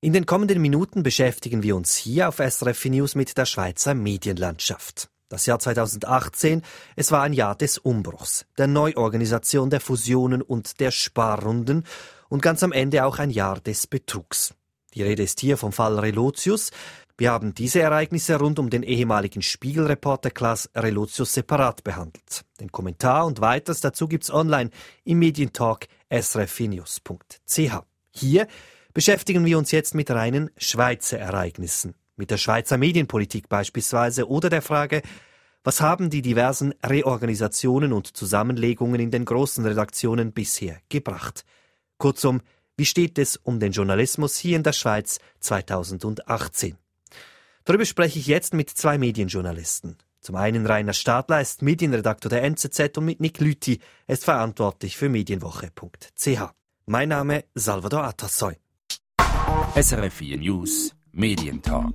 [0.00, 5.10] In den kommenden Minuten beschäftigen wir uns hier auf SRF News mit der Schweizer Medienlandschaft.
[5.28, 6.62] Das Jahr 2018,
[6.94, 11.82] es war ein Jahr des Umbruchs, der Neuorganisation der Fusionen und der Sparrunden
[12.28, 14.54] und ganz am Ende auch ein Jahr des Betrugs.
[14.94, 16.70] Die Rede ist hier vom Fall Relotius.
[17.16, 22.44] Wir haben diese Ereignisse rund um den ehemaligen Spiegelreporter Klaas Relotius separat behandelt.
[22.60, 24.70] Den Kommentar und weiteres dazu gibt's online
[25.02, 27.82] im Medientalk srfnews.ch.
[28.12, 28.46] Hier
[28.98, 34.60] beschäftigen wir uns jetzt mit reinen Schweizer Ereignissen, mit der Schweizer Medienpolitik beispielsweise oder der
[34.60, 35.02] Frage,
[35.62, 41.44] was haben die diversen Reorganisationen und Zusammenlegungen in den großen Redaktionen bisher gebracht?
[41.98, 42.40] Kurzum,
[42.76, 46.76] wie steht es um den Journalismus hier in der Schweiz 2018?
[47.66, 49.96] Darüber spreche ich jetzt mit zwei Medienjournalisten.
[50.20, 53.78] Zum einen Rainer Stadler ist Medienredaktor der NZZ und mit Nick Lüthi
[54.08, 56.40] ist verantwortlich für medienwoche.ch.
[56.86, 58.56] Mein Name Salvador Atassoy.
[59.74, 61.92] SRF 4 News Medientalk.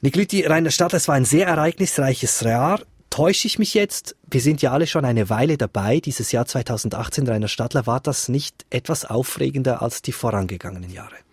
[0.00, 2.80] Niklüti, Rainer Stadt, es war ein sehr ereignisreiches Jahr.
[3.10, 4.16] Täusche ich mich jetzt?
[4.30, 6.00] Wir sind ja alle schon eine Weile dabei.
[6.00, 11.23] Dieses Jahr 2018, Rainer Stadler, war das nicht etwas aufregender als die vorangegangenen Jahre?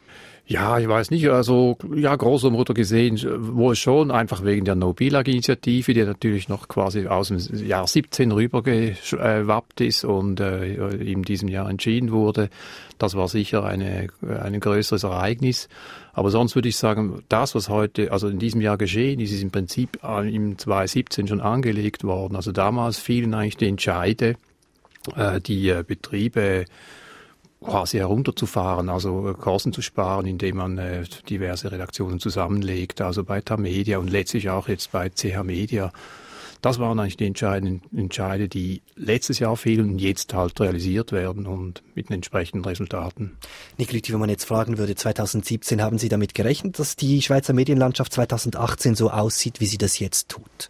[0.52, 3.17] Ja, ich weiß nicht, also ja, großer Motor gesehen,
[3.55, 9.79] wohl schon, einfach wegen der No-Bilag-Initiative, die natürlich noch quasi aus dem Jahr 17 rübergeschwappt
[9.79, 12.49] ist und äh, in diesem Jahr entschieden wurde.
[12.97, 14.09] Das war sicher eine,
[14.44, 15.69] ein größeres Ereignis.
[16.11, 19.44] Aber sonst würde ich sagen, das, was heute, also in diesem Jahr geschehen ist, ist
[19.44, 22.35] im Prinzip im 2017 schon angelegt worden.
[22.35, 24.35] Also damals fielen eigentlich die Entscheide,
[25.16, 26.66] äh, die äh, Betriebe
[27.63, 33.41] quasi herunterzufahren, also äh, Kosten zu sparen, indem man äh, diverse Redaktionen zusammenlegt, also bei
[33.41, 35.91] Tamedia und letztlich auch jetzt bei CH Media.
[36.61, 41.47] Das waren eigentlich die entscheidenden Entscheide, die letztes Jahr fehlen und jetzt halt realisiert werden
[41.47, 43.35] und mit den entsprechenden Resultaten.
[43.77, 48.13] Nicoliti, wenn man jetzt fragen würde, 2017 haben Sie damit gerechnet, dass die Schweizer Medienlandschaft
[48.13, 50.69] 2018 so aussieht, wie sie das jetzt tut?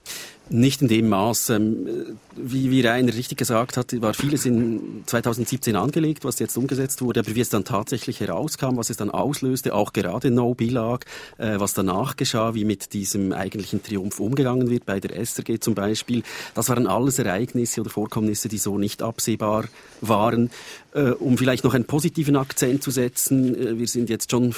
[0.54, 5.78] Nicht in dem Maß, ähm, wie, wie Rainer richtig gesagt hat, war vieles in 2017
[5.78, 9.74] angelegt, was jetzt umgesetzt wurde, aber wie es dann tatsächlich herauskam, was es dann auslöste,
[9.74, 11.06] auch gerade No Bilag,
[11.38, 15.74] äh, was danach geschah, wie mit diesem eigentlichen Triumph umgegangen wird, bei der SRG zum
[15.74, 16.22] Beispiel,
[16.54, 19.66] das waren alles Ereignisse oder Vorkommnisse, die so nicht absehbar
[20.02, 20.50] waren.
[20.94, 24.54] Äh, um vielleicht noch einen positiven Akzent zu setzen, äh, wir sind jetzt schon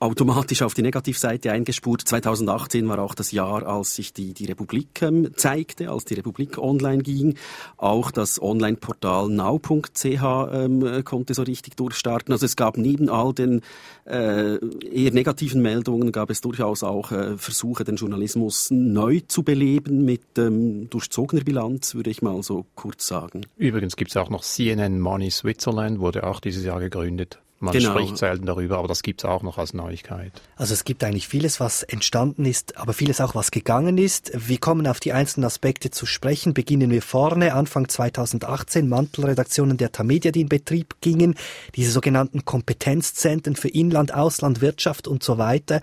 [0.00, 2.00] automatisch auf die Negativseite eingespurt.
[2.02, 6.58] 2018 war auch das Jahr, als sich die, die Republik ähm, zeigte, als die Republik
[6.58, 7.36] online ging.
[7.76, 12.32] Auch das Online-Portal now.ch ähm, konnte so richtig durchstarten.
[12.32, 13.60] Also es gab neben all den
[14.06, 20.06] äh, eher negativen Meldungen, gab es durchaus auch äh, Versuche, den Journalismus neu zu beleben
[20.06, 23.42] mit ähm, durchzogener Bilanz, würde ich mal so kurz sagen.
[23.58, 27.38] Übrigens gibt es auch noch CNN Money Switzerland, wurde auch dieses Jahr gegründet.
[27.62, 27.90] Man genau.
[27.90, 30.32] spricht selten darüber, aber das gibt es auch noch als Neuigkeit.
[30.56, 34.32] Also es gibt eigentlich vieles, was entstanden ist, aber vieles auch, was gegangen ist.
[34.34, 36.54] Wir kommen auf die einzelnen Aspekte zu sprechen.
[36.54, 37.52] Beginnen wir vorne.
[37.52, 41.34] Anfang 2018 Mantelredaktionen der Tamedia, die in Betrieb gingen.
[41.76, 45.82] Diese sogenannten Kompetenzzentren für Inland, Ausland, Wirtschaft und so weiter.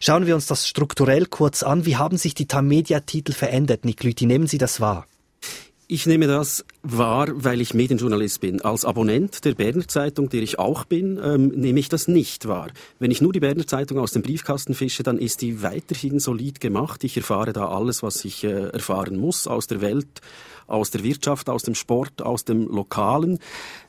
[0.00, 1.84] Schauen wir uns das strukturell kurz an.
[1.84, 4.24] Wie haben sich die Tamedia-Titel verändert, Niklüti?
[4.24, 5.06] Nehmen Sie das wahr?
[5.90, 8.60] Ich nehme das wahr, weil ich Medienjournalist bin.
[8.60, 12.68] Als Abonnent der Berner Zeitung, der ich auch bin, ähm, nehme ich das nicht wahr.
[12.98, 16.60] Wenn ich nur die Berner Zeitung aus dem Briefkasten fische, dann ist die weiterhin solid
[16.60, 17.04] gemacht.
[17.04, 20.20] Ich erfahre da alles, was ich äh, erfahren muss aus der Welt
[20.68, 23.38] aus der Wirtschaft, aus dem Sport, aus dem Lokalen.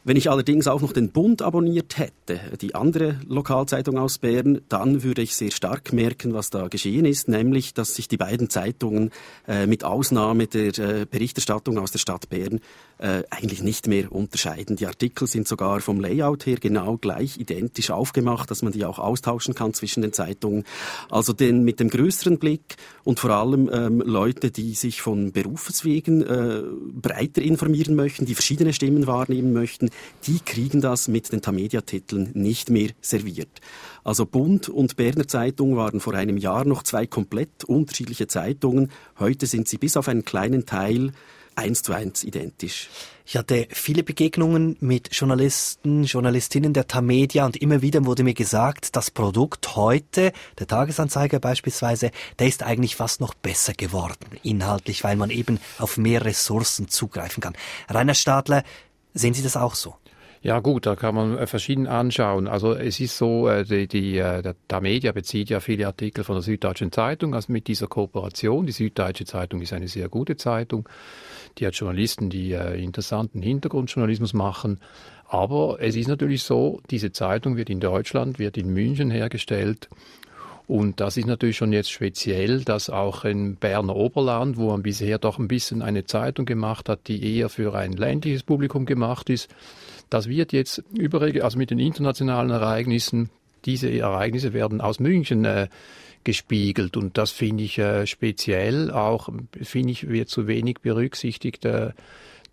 [0.06, 5.04] Wenn ich allerdings auch noch den Bund abonniert hätte, die andere Lokalzeitung aus Bern, dann
[5.04, 9.12] würde ich sehr stark merken, was da geschehen ist, nämlich, dass sich die beiden Zeitungen
[9.46, 12.62] äh, mit Ausnahme der äh, Berichterstattung aus der Stadt Bern
[12.98, 14.78] äh, eigentlich nicht mehr unterscheiden.
[14.78, 19.00] Die Artikel sind sogar vom Layout her genau gleich identisch aufgemacht, dass man die auch
[19.00, 20.64] austauschen kann zwischen den Zeitungen.
[21.10, 26.22] Also den, mit dem größeren Blick und vor allem ähm, Leute, die sich von Berufswegen
[26.22, 26.62] äh,
[26.94, 29.89] breiter informieren möchten, die verschiedene Stimmen wahrnehmen möchten,
[30.28, 33.62] die kriegen das mit den Tamedia-Titeln nicht mehr serviert.
[34.04, 38.92] Also Bund und Berner Zeitung waren vor einem Jahr noch zwei komplett unterschiedliche Zeitungen.
[39.20, 41.12] Heute sind sie bis auf einen kleinen Teil
[41.60, 42.90] eins zu eins identisch.
[43.26, 48.96] Ich hatte viele Begegnungen mit Journalisten, Journalistinnen der Tamedia und immer wieder wurde mir gesagt,
[48.96, 55.16] das Produkt heute, der Tagesanzeiger beispielsweise, der ist eigentlich fast noch besser geworden, inhaltlich, weil
[55.16, 57.54] man eben auf mehr Ressourcen zugreifen kann.
[57.88, 58.64] Rainer Stadler,
[59.20, 59.96] sehen Sie das auch so?
[60.42, 62.48] Ja gut, da kann man äh, verschieden anschauen.
[62.48, 66.24] Also es ist so, äh, die, die, äh, der, der Media bezieht ja viele Artikel
[66.24, 68.66] von der Süddeutschen Zeitung, also mit dieser Kooperation.
[68.66, 70.88] Die Süddeutsche Zeitung ist eine sehr gute Zeitung.
[71.58, 74.80] Die hat Journalisten, die interessanten Hintergrundjournalismus machen.
[75.28, 79.90] Aber es ist natürlich so, diese Zeitung wird in Deutschland, wird in München hergestellt.
[80.70, 85.18] Und das ist natürlich schon jetzt speziell, dass auch im Berner Oberland, wo man bisher
[85.18, 89.50] doch ein bisschen eine Zeitung gemacht hat, die eher für ein ländliches Publikum gemacht ist,
[90.12, 93.32] das wird jetzt überregional, also mit den internationalen Ereignissen,
[93.66, 95.70] diese Ereignisse werden aus München äh,
[96.24, 96.98] gespiegelt.
[96.98, 98.92] Und das finde ich äh, speziell.
[98.92, 99.30] Auch,
[99.64, 101.94] finde ich, wird zu wenig berücksichtigt, äh,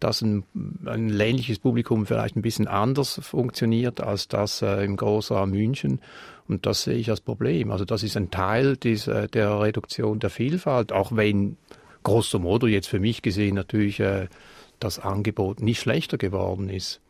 [0.00, 0.44] dass ein,
[0.84, 6.00] ein ländliches Publikum vielleicht ein bisschen anders funktioniert als das äh, im Großraum München.
[6.48, 7.70] Und das sehe ich als Problem.
[7.70, 11.56] Also das ist ein Teil dieser, äh, der Reduktion der Vielfalt, auch wenn
[12.02, 14.28] grosso modo jetzt für mich gesehen natürlich äh,
[14.78, 17.00] das Angebot nicht schlechter geworden ist.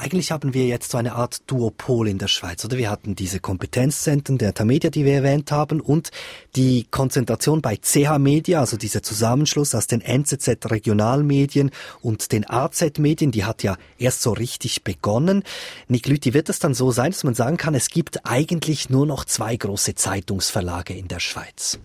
[0.00, 2.78] Eigentlich haben wir jetzt so eine Art Duopol in der Schweiz, oder?
[2.78, 6.10] Wir hatten diese Kompetenzzentren der Tamedia, die wir erwähnt haben, und
[6.56, 11.70] die Konzentration bei CH Media, also dieser Zusammenschluss aus den NZZ Regionalmedien
[12.00, 15.42] und den AZ Medien, die hat ja erst so richtig begonnen.
[15.86, 19.04] Nick Lüthi, wird es dann so sein, dass man sagen kann, es gibt eigentlich nur
[19.04, 21.78] noch zwei große Zeitungsverlage in der Schweiz?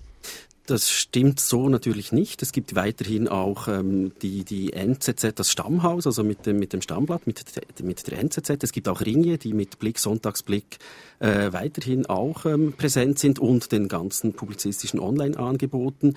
[0.68, 2.42] Das stimmt so natürlich nicht.
[2.42, 6.82] Es gibt weiterhin auch ähm, die, die NZZ, das Stammhaus, also mit dem, mit dem
[6.82, 7.44] Stammblatt, mit,
[7.84, 8.64] mit der NZZ.
[8.64, 10.80] Es gibt auch Ringe, die mit Blick, Sonntagsblick
[11.20, 16.16] äh, weiterhin auch ähm, präsent sind und den ganzen publizistischen Online-Angeboten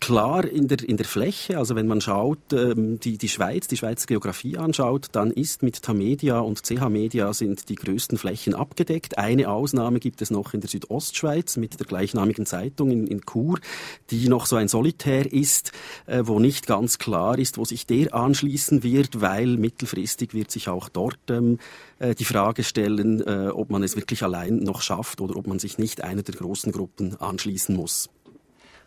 [0.00, 3.76] klar in der, in der Fläche, also wenn man schaut, ähm, die, die Schweiz, die
[3.76, 9.18] Schweizer Geografie anschaut, dann ist mit Tamedia und CH Media sind die größten Flächen abgedeckt.
[9.18, 13.58] Eine Ausnahme gibt es noch in der Südostschweiz mit der gleichnamigen Zeitung in, in Chur,
[14.10, 15.72] die noch so ein Solitär ist,
[16.06, 20.68] äh, wo nicht ganz klar ist, wo sich der anschließen wird, weil mittelfristig wird sich
[20.68, 21.58] auch dort ähm,
[21.98, 25.58] äh, die Frage stellen, äh, ob man es wirklich allein noch schafft oder ob man
[25.58, 28.10] sich nicht einer der großen Gruppen anschließen muss.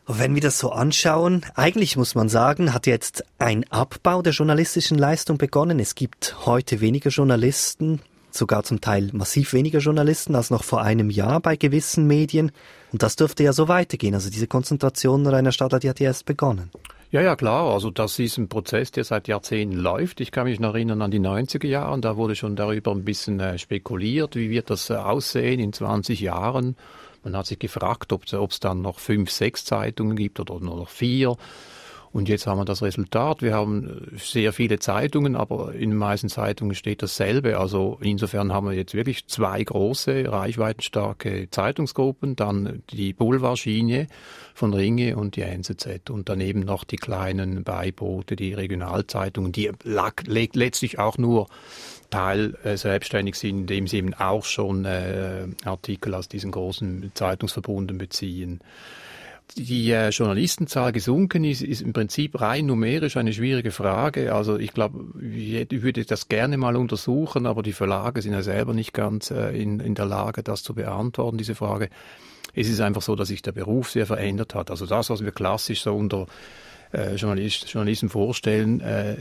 [0.07, 4.98] Wenn wir das so anschauen, eigentlich muss man sagen, hat jetzt ein Abbau der journalistischen
[4.98, 5.80] Leistung begonnen.
[5.80, 8.01] Es gibt heute weniger Journalisten,
[8.31, 12.51] sogar zum Teil massiv weniger Journalisten als noch vor einem Jahr bei gewissen Medien.
[12.92, 14.15] Und das dürfte ja so weitergehen.
[14.15, 16.71] Also diese Konzentration einer Stadt, die hat ja erst begonnen.
[17.12, 17.71] Ja, ja, klar.
[17.71, 20.19] Also das ist ein Prozess, der seit Jahrzehnten läuft.
[20.19, 22.00] Ich kann mich noch erinnern an die 90er Jahre.
[22.00, 26.21] Da wurde schon darüber ein bisschen äh, spekuliert, wie wird das äh, aussehen in 20
[26.21, 26.75] Jahren.
[27.23, 30.89] Man hat sich gefragt, ob es dann noch fünf, sechs Zeitungen gibt oder nur noch
[30.89, 31.35] vier.
[32.13, 33.41] Und jetzt haben wir das Resultat.
[33.41, 37.57] Wir haben sehr viele Zeitungen, aber in den meisten Zeitungen steht dasselbe.
[37.57, 44.07] Also insofern haben wir jetzt wirklich zwei große, reichweitenstarke Zeitungsgruppen, dann die Boulevardlinie
[44.53, 51.00] von Ringe und die NZZ und daneben noch die kleinen Beiboote, die Regionalzeitungen, die letztlich
[51.00, 51.47] auch nur
[52.12, 57.98] Teil äh, selbstständig sind, indem sie eben auch schon äh, Artikel aus diesen großen Zeitungsverbunden
[57.98, 58.60] beziehen.
[59.58, 64.34] Die äh, Journalistenzahl gesunken ist, ist im Prinzip rein numerisch eine schwierige Frage.
[64.34, 68.74] Also ich glaube, ich würde das gerne mal untersuchen, aber die Verlage sind ja selber
[68.74, 71.90] nicht ganz äh, in, in der Lage, das zu beantworten, diese Frage.
[72.54, 74.72] Es ist einfach so, dass sich der Beruf sehr verändert hat.
[74.72, 76.28] Also das, was wir klassisch so unter
[76.94, 79.16] äh, Journalist, Journalisten vorstellen, äh,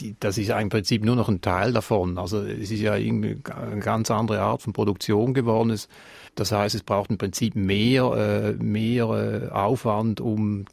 [0.00, 2.18] die, das ist ja im Prinzip nur noch ein Teil davon.
[2.18, 5.78] Also es ist ja eine ganz andere Art von Produktion geworden.
[6.34, 10.64] Das heißt, es braucht im Prinzip mehr, äh, mehr äh, Aufwand, um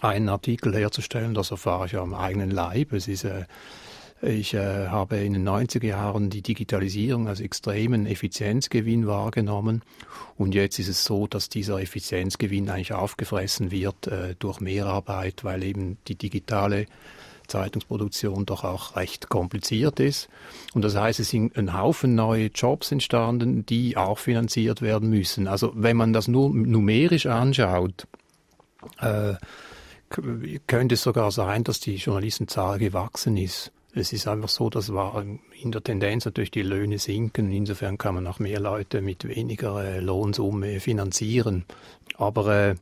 [0.00, 1.34] einen Artikel herzustellen.
[1.34, 2.92] Das erfahre ich am eigenen Leib.
[2.92, 3.44] Es ist äh,
[4.22, 9.80] ich äh, habe in den 90er Jahren die Digitalisierung als extremen Effizienzgewinn wahrgenommen.
[10.36, 15.62] Und jetzt ist es so, dass dieser Effizienzgewinn eigentlich aufgefressen wird äh, durch Mehrarbeit, weil
[15.62, 16.84] eben die digitale
[17.50, 20.28] Zeitungsproduktion doch auch recht kompliziert ist.
[20.72, 25.46] Und das heißt, es sind ein Haufen neue Jobs entstanden, die auch finanziert werden müssen.
[25.46, 28.06] Also wenn man das nur numerisch anschaut,
[29.00, 29.34] äh,
[30.66, 33.72] könnte es sogar sein, dass die Journalistenzahl gewachsen ist.
[33.92, 37.50] Es ist einfach so, dass in der Tendenz natürlich die Löhne sinken.
[37.50, 41.64] Insofern kann man auch mehr Leute mit weniger äh, Lohnsumme finanzieren.
[42.16, 42.74] Aber äh,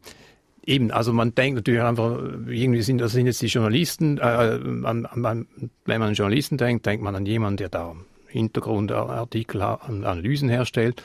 [0.69, 5.07] Eben, also man denkt natürlich einfach, irgendwie sind das sind jetzt die Journalisten, äh, an,
[5.07, 5.47] an,
[5.87, 7.97] wenn man an Journalisten denkt, denkt man an jemanden, der da
[8.27, 11.03] Hintergrundartikel, Analysen herstellt.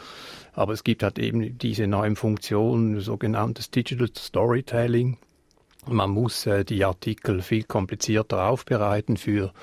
[0.51, 5.17] Aber es gibt halt eben diese neuen Funktionen, sogenanntes Digital Storytelling.
[5.87, 9.53] Man muss äh, die Artikel viel komplizierter aufbereiten für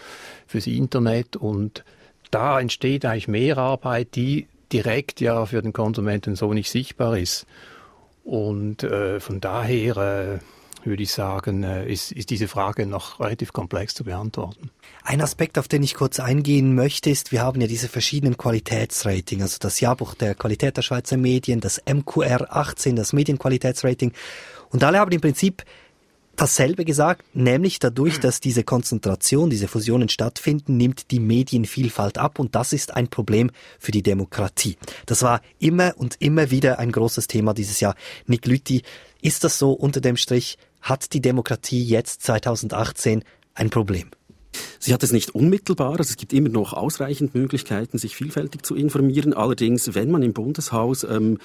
[0.47, 1.85] fürs Internet und
[2.31, 7.47] da entsteht eigentlich mehr Arbeit, die direkt ja für den Konsumenten so nicht sichtbar ist.
[8.31, 10.41] Und äh, von daher
[10.85, 14.71] würde ich sagen, äh, ist, ist diese Frage noch relativ komplex zu beantworten.
[15.03, 19.43] Ein Aspekt, auf den ich kurz eingehen möchte, ist, wir haben ja diese verschiedenen Qualitätsrating,
[19.43, 24.13] also das Jahrbuch der Qualität der Schweizer Medien, das MQR 18, das Medienqualitätsrating.
[24.71, 25.65] Und alle haben im Prinzip
[26.41, 32.55] dasselbe gesagt, nämlich dadurch, dass diese Konzentration, diese Fusionen stattfinden, nimmt die Medienvielfalt ab und
[32.55, 34.79] das ist ein Problem für die Demokratie.
[35.05, 37.95] Das war immer und immer wieder ein großes Thema dieses Jahr.
[38.27, 38.83] Nick Lütti,
[39.21, 40.57] ist das so unter dem Strich?
[40.81, 43.23] Hat die Demokratie jetzt 2018
[43.55, 44.11] ein Problem?
[44.83, 48.75] Sie hat es nicht unmittelbar, also es gibt immer noch ausreichend Möglichkeiten, sich vielfältig zu
[48.75, 49.35] informieren.
[49.35, 51.37] Allerdings, wenn man im Bundeshaus ähm,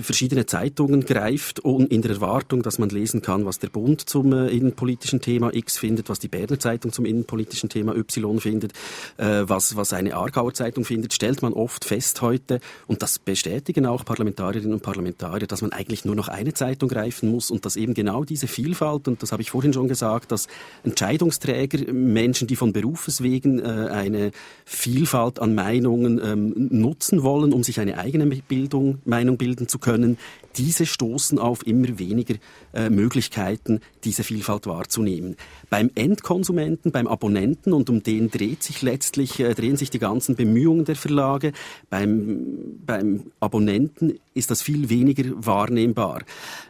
[0.00, 4.32] verschiedene Zeitungen greift und in der Erwartung, dass man lesen kann, was der Bund zum
[4.32, 8.74] äh, innenpolitischen Thema X findet, was die Berner Zeitung zum innenpolitischen Thema Y findet,
[9.16, 13.86] äh, was, was eine Aargauer Zeitung findet, stellt man oft fest heute, und das bestätigen
[13.86, 17.74] auch Parlamentarierinnen und Parlamentarier, dass man eigentlich nur noch eine Zeitung greifen muss und dass
[17.74, 20.46] eben genau diese Vielfalt, und das habe ich vorhin schon gesagt, dass
[20.84, 24.30] Entscheidungsträger, Menschen, die von Berufes wegen äh, eine
[24.64, 30.18] Vielfalt an Meinungen ähm, nutzen wollen, um sich eine eigene Bildung, Meinung bilden zu können,
[30.58, 32.34] diese stoßen auf immer weniger
[32.74, 35.36] äh, Möglichkeiten, diese Vielfalt wahrzunehmen.
[35.70, 40.34] Beim Endkonsumenten, beim Abonnenten, und um den dreht sich letztlich, äh, drehen sich die ganzen
[40.34, 41.52] Bemühungen der Verlage,
[41.88, 46.22] beim, beim Abonnenten ist das viel weniger wahrnehmbar.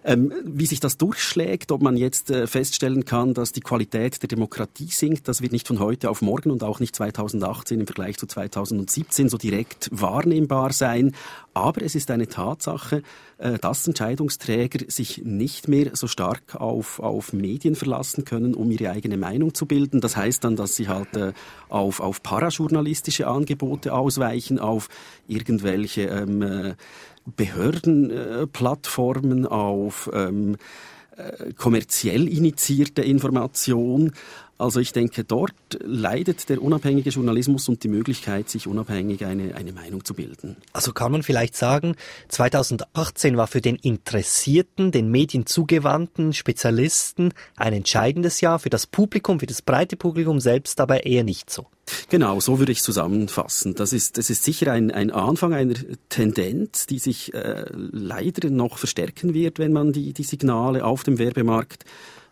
[0.05, 4.29] Ähm, wie sich das durchschlägt, ob man jetzt äh, feststellen kann, dass die Qualität der
[4.29, 8.17] Demokratie sinkt, das wird nicht von heute auf morgen und auch nicht 2018 im Vergleich
[8.17, 11.15] zu 2017 so direkt wahrnehmbar sein.
[11.59, 13.03] Aber es ist eine Tatsache,
[13.39, 18.91] äh, dass Entscheidungsträger sich nicht mehr so stark auf, auf Medien verlassen können, um ihre
[18.91, 20.01] eigene Meinung zu bilden.
[20.01, 21.33] Das heißt dann, dass sie halt äh,
[21.69, 24.89] auf, auf parajournalistische Angebote ausweichen, auf
[25.27, 26.77] irgendwelche ähm, äh,
[27.35, 30.59] Behördenplattformen, auf ähm,
[31.19, 34.13] äh, kommerziell initiierte Information.
[34.57, 35.53] Also ich denke, dort
[35.85, 40.57] leidet der unabhängige Journalismus und die Möglichkeit, sich unabhängig eine, eine Meinung zu bilden.
[40.73, 41.97] Also kann man vielleicht sagen,
[42.29, 49.41] 2018 war für den interessierten, den Medien zugewandten Spezialisten ein entscheidendes Jahr, für das Publikum,
[49.41, 51.67] für das breite Publikum selbst aber eher nicht so.
[52.09, 53.75] Genau, so würde ich zusammenfassen.
[53.75, 55.75] Das ist, das ist sicher ein, ein Anfang einer
[56.09, 61.19] Tendenz, die sich äh, leider noch verstärken wird, wenn man die, die Signale auf dem
[61.19, 61.85] Werbemarkt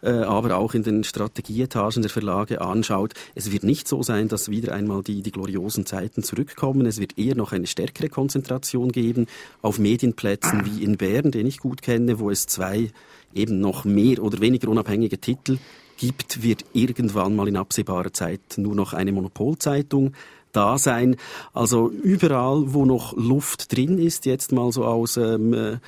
[0.03, 3.15] äh, aber auch in den Strategieetagen der Verlage anschaut.
[3.35, 6.87] Es wird nicht so sein, dass wieder einmal die, die gloriosen Zeiten zurückkommen.
[6.87, 9.27] Es wird eher noch eine stärkere Konzentration geben
[9.63, 12.91] auf Medienplätzen wie in Bern, den ich gut kenne, wo es zwei
[13.35, 15.59] eben noch mehr oder weniger unabhängige Titel
[15.97, 20.13] gibt, wird irgendwann mal in absehbarer Zeit nur noch eine Monopolzeitung
[20.53, 21.17] da sein.
[21.53, 25.79] Also überall, wo noch Luft drin ist, jetzt mal so aus ähm, äh,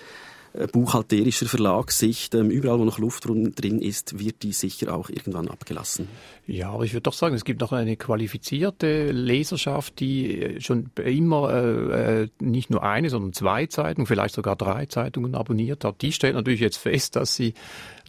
[0.67, 6.09] buchhalterischer Verlagssicht, ähm, überall wo noch Luft drin ist, wird die sicher auch irgendwann abgelassen.
[6.47, 10.91] Ja, aber ich würde doch sagen, es gibt noch eine qualifizierte Leserschaft, die äh, schon
[10.97, 16.03] immer äh, äh, nicht nur eine, sondern zwei Zeitungen, vielleicht sogar drei Zeitungen abonniert hat.
[16.03, 17.55] Die stellt natürlich jetzt fest, dass sie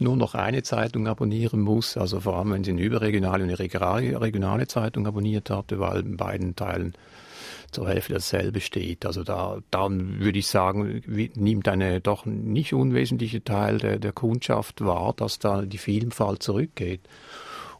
[0.00, 3.58] nur noch eine Zeitung abonnieren muss, also vor allem wenn sie eine überregionale und eine
[3.58, 6.94] regionale Zeitung abonniert hat, weil in beiden Teilen
[7.72, 9.06] zur Hälfte dasselbe steht.
[9.06, 11.02] Also da, dann würde ich sagen,
[11.34, 17.00] nimmt eine doch nicht unwesentliche Teil der, der Kundschaft wahr, dass da die Vielfalt zurückgeht.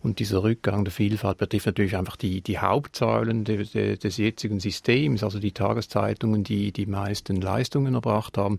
[0.03, 4.59] Und dieser Rückgang der Vielfalt betrifft natürlich einfach die, die Hauptsäulen de, de, des jetzigen
[4.59, 8.59] Systems, also die Tageszeitungen, die die meisten Leistungen erbracht haben.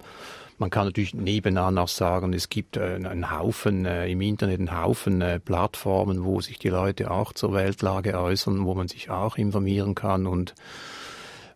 [0.60, 4.80] Man kann natürlich nebenan auch sagen, es gibt äh, einen Haufen äh, im Internet, einen
[4.80, 9.38] Haufen äh, Plattformen, wo sich die Leute auch zur Weltlage äußern, wo man sich auch
[9.38, 10.54] informieren kann und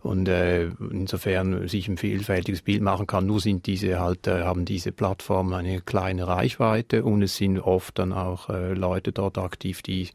[0.05, 3.25] und äh, insofern sich ein vielfältiges Bild machen kann.
[3.25, 7.97] Nur sind diese halt, äh, haben diese Plattformen eine kleine Reichweite und es sind oft
[7.97, 10.09] dann auch äh, Leute dort aktiv, die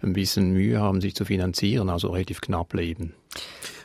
[0.00, 3.12] ein bisschen Mühe haben, sich zu finanzieren, also relativ knapp leben.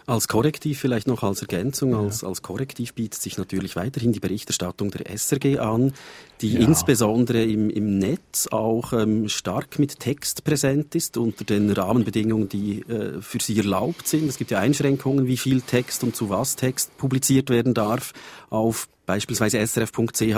[0.07, 1.99] Als Korrektiv vielleicht noch als Ergänzung, ja.
[1.99, 5.93] als, als Korrektiv bietet sich natürlich weiterhin die Berichterstattung der SRG an,
[6.41, 6.59] die ja.
[6.59, 12.81] insbesondere im, im Netz auch ähm, stark mit Text präsent ist, unter den Rahmenbedingungen, die
[12.81, 14.29] äh, für sie erlaubt sind.
[14.29, 18.13] Es gibt ja Einschränkungen, wie viel Text und zu was Text publiziert werden darf
[18.51, 20.35] auf beispielsweise srf.ch.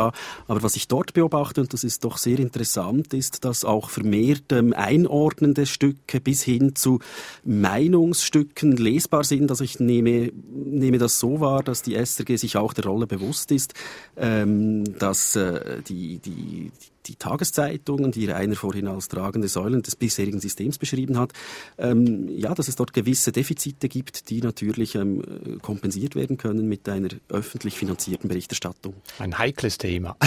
[0.47, 4.51] Aber was ich dort beobachte, und das ist doch sehr interessant, ist, dass auch vermehrt
[4.51, 6.99] ähm, einordnende Stücke bis hin zu
[7.43, 9.49] Meinungsstücken lesbar sind.
[9.49, 13.51] Also ich nehme, nehme das so wahr, dass die SRG sich auch der Rolle bewusst
[13.51, 13.73] ist,
[14.15, 20.39] ähm, dass äh, die, die, die Tageszeitungen, die Rainer vorhin als tragende Säulen des bisherigen
[20.39, 21.33] Systems beschrieben hat,
[21.77, 26.87] ähm, ja, dass es dort gewisse Defizite gibt, die natürlich ähm, kompensiert werden können mit
[26.89, 28.95] einer öffentlich finanzierten Berichterstattung.
[29.19, 30.17] Ein heikles Thema.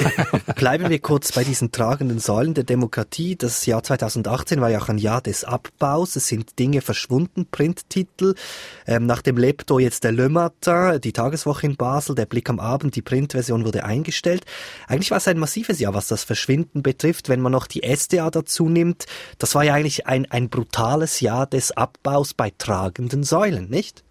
[0.56, 3.36] Bleiben wir kurz bei diesen tragenden Säulen der Demokratie.
[3.36, 6.16] Das Jahr 2018 war ja auch ein Jahr des Abbaus.
[6.16, 8.34] Es sind Dinge verschwunden, Printtitel.
[8.86, 12.60] Ähm, nach dem Lepto jetzt der Le Matin, die Tageswoche in Basel, der Blick am
[12.60, 14.44] Abend, die Printversion wurde eingestellt.
[14.86, 18.30] Eigentlich war es ein massives Jahr, was das Verschwinden betrifft, wenn man noch die SDA
[18.30, 19.06] dazu nimmt.
[19.38, 24.04] Das war ja eigentlich ein, ein brutales Jahr des Abbaus bei tragenden Säulen, nicht?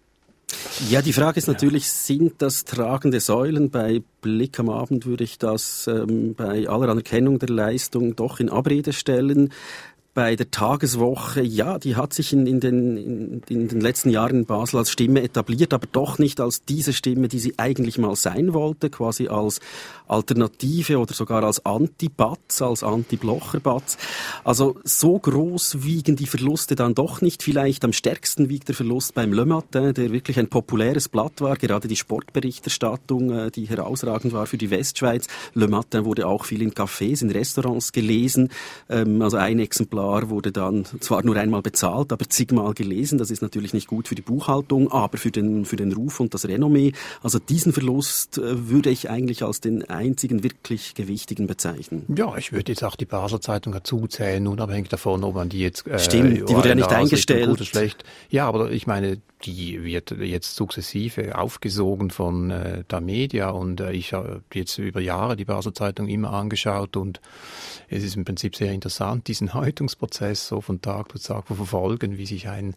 [0.90, 3.70] Ja, die Frage ist natürlich, sind das tragende Säulen?
[3.70, 8.50] Bei Blick am Abend würde ich das ähm, bei aller Anerkennung der Leistung doch in
[8.50, 9.50] Abrede stellen
[10.12, 14.40] bei der Tageswoche, ja, die hat sich in, in, den, in, in, den letzten Jahren
[14.40, 18.16] in Basel als Stimme etabliert, aber doch nicht als diese Stimme, die sie eigentlich mal
[18.16, 19.60] sein wollte, quasi als
[20.08, 23.98] Alternative oder sogar als Anti-Batz, als Anti-Blocher-Batz.
[24.42, 27.44] Also so groß wiegen die Verluste dann doch nicht.
[27.44, 31.56] Vielleicht am stärksten wiegt der Verlust beim Le Matin, der wirklich ein populäres Blatt war,
[31.56, 35.28] gerade die Sportberichterstattung, äh, die herausragend war für die Westschweiz.
[35.54, 38.48] Le Matin wurde auch viel in Cafés, in Restaurants gelesen,
[38.88, 43.18] ähm, also ein Exemplar Exemplar wurde dann zwar nur einmal bezahlt, aber zigmal gelesen.
[43.18, 46.34] Das ist natürlich nicht gut für die Buchhaltung, aber für den, für den Ruf und
[46.34, 46.92] das Renommee.
[47.22, 52.04] Also diesen Verlust äh, würde ich eigentlich als den einzigen wirklich gewichtigen bezeichnen.
[52.16, 55.60] Ja, ich würde jetzt auch die Basler Zeitung dazu zählen, unabhängig davon, ob man die
[55.60, 55.86] jetzt...
[55.86, 57.48] Äh, Stimmt, die wurde ja nicht eingestellt.
[57.48, 58.04] Gut oder schlecht.
[58.30, 63.92] Ja, aber ich meine, die wird jetzt sukzessive aufgesogen von äh, der Media und äh,
[63.92, 67.20] ich habe jetzt über Jahre die Basler Zeitung immer angeschaut und
[67.88, 69.54] es ist im Prinzip sehr interessant, diesen
[69.90, 72.74] Häutungsprozess so von Tag zu Tag verfolgen, wie sich ein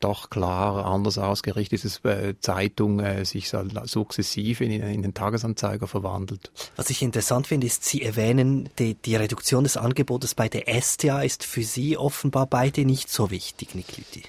[0.00, 6.52] doch klar anders ausgerichtetes äh, Zeitung äh, sich so sukzessive in, in, den Tagesanzeiger verwandelt.
[6.76, 11.22] Was ich interessant finde, ist, Sie erwähnen, die, die Reduktion des Angebotes bei der STA
[11.22, 14.22] ist für Sie offenbar beide nicht so wichtig, Nikliti.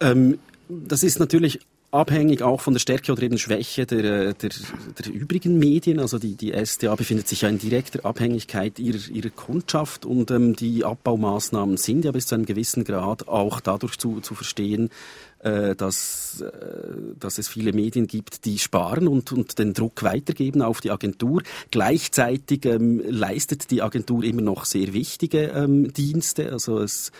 [0.00, 1.60] Ähm, das ist natürlich
[1.94, 6.00] abhängig auch von der Stärke oder eben Schwäche der, der, der übrigen Medien.
[6.00, 10.56] Also die, die SDA befindet sich ja in direkter Abhängigkeit ihrer, ihrer Kundschaft und ähm,
[10.56, 14.90] die Abbaumaßnahmen sind ja bis zu einem gewissen Grad auch dadurch zu, zu verstehen,
[15.38, 16.50] äh, dass, äh,
[17.18, 21.42] dass es viele Medien gibt, die sparen und, und den Druck weitergeben auf die Agentur.
[21.70, 26.50] Gleichzeitig ähm, leistet die Agentur immer noch sehr wichtige ähm, Dienste.
[26.50, 27.12] Also es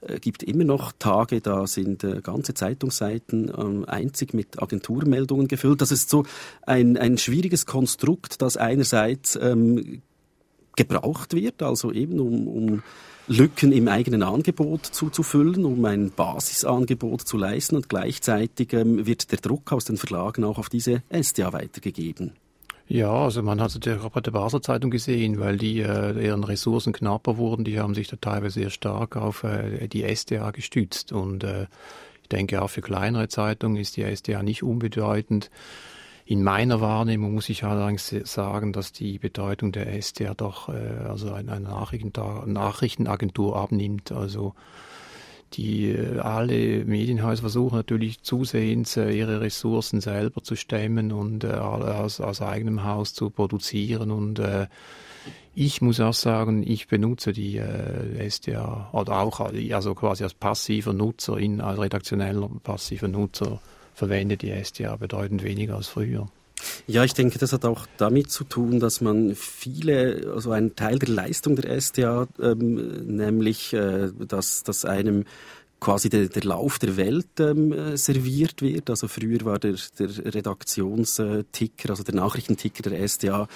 [0.00, 5.80] äh, gibt immer noch Tage, da sind äh, ganze Zeitungsseiten ähm, einzig mit Agenturmeldungen gefüllt.
[5.80, 6.24] Das ist so
[6.62, 10.02] ein, ein schwieriges Konstrukt, das einerseits ähm,
[10.76, 12.82] gebraucht wird, also eben um, um
[13.26, 19.04] Lücken im eigenen Angebot zu, zu füllen, um ein Basisangebot zu leisten und gleichzeitig ähm,
[19.04, 22.32] wird der Druck aus den Verlagen auch auf diese SDA weitergegeben.
[22.90, 26.24] Ja, also man hat es ja auch bei der Basler Zeitung gesehen, weil die äh,
[26.24, 30.52] ihren Ressourcen knapper wurden, die haben sich da teilweise sehr stark auf äh, die SDA
[30.52, 31.12] gestützt.
[31.12, 31.66] Und äh,
[32.22, 35.50] ich denke auch für kleinere Zeitungen ist die SDA nicht unbedeutend.
[36.24, 41.30] In meiner Wahrnehmung muss ich allerdings sagen, dass die Bedeutung der SDA doch äh, also
[41.32, 44.12] eine Nachrichtenagentur abnimmt.
[44.12, 44.54] Also
[45.54, 51.48] die äh, alle Medienhäuser versuchen natürlich zusehends äh, ihre Ressourcen selber zu stemmen und äh,
[51.48, 54.40] aus, aus eigenem Haus zu produzieren und
[55.60, 60.92] ich muss auch sagen, ich benutze die äh, SDA oder auch also quasi als passiver
[60.92, 63.60] Nutzer, in, als redaktioneller passiver Nutzer
[63.92, 66.28] verwende die SDA bedeutend weniger als früher.
[66.86, 70.98] Ja, ich denke, das hat auch damit zu tun, dass man viele, also einen Teil
[70.98, 75.24] der Leistung der SDA, ähm, nämlich, äh, dass, dass einem
[75.80, 78.90] quasi der, der Lauf der Welt ähm, äh, serviert wird.
[78.90, 83.48] Also früher war der, der Redaktionsticker, also der Nachrichtenticker der SDA,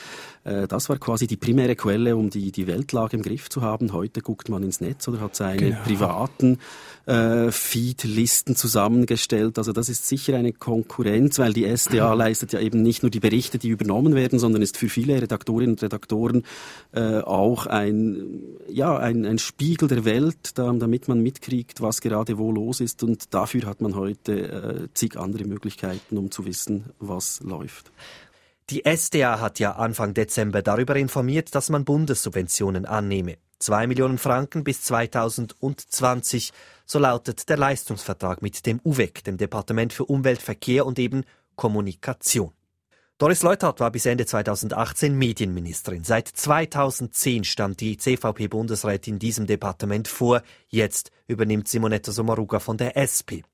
[0.45, 3.93] das war quasi die primäre Quelle, um die, die Weltlage im Griff zu haben.
[3.93, 5.83] Heute guckt man ins Netz oder hat seine genau.
[5.85, 6.59] privaten
[7.07, 9.59] äh, Feed-Listen zusammengestellt.
[9.59, 13.21] Also das ist sicher eine Konkurrenz, weil die SDA leistet ja eben nicht nur die
[13.21, 16.45] Berichte, die übernommen werden, sondern ist für viele Redaktorinnen und Redaktoren
[16.93, 22.39] äh, auch ein, ja, ein, ein Spiegel der Welt, da, damit man mitkriegt, was gerade
[22.39, 23.03] wo los ist.
[23.03, 27.91] Und dafür hat man heute äh, zig andere Möglichkeiten, um zu wissen, was läuft.
[28.73, 33.37] Die SDA hat ja Anfang Dezember darüber informiert, dass man Bundessubventionen annehme.
[33.59, 36.55] Zwei Millionen Franken bis 2020,
[36.87, 42.53] so lautet der Leistungsvertrag mit dem UVEC, dem Departement für Umwelt, Verkehr und eben Kommunikation.
[43.19, 46.03] Doris Leuthard war bis Ende 2018 Medienministerin.
[46.03, 50.41] Seit 2010 stand die CVP-Bundesrätin diesem Departement vor.
[50.69, 53.45] Jetzt übernimmt Simonetta Sommaruga von der SP.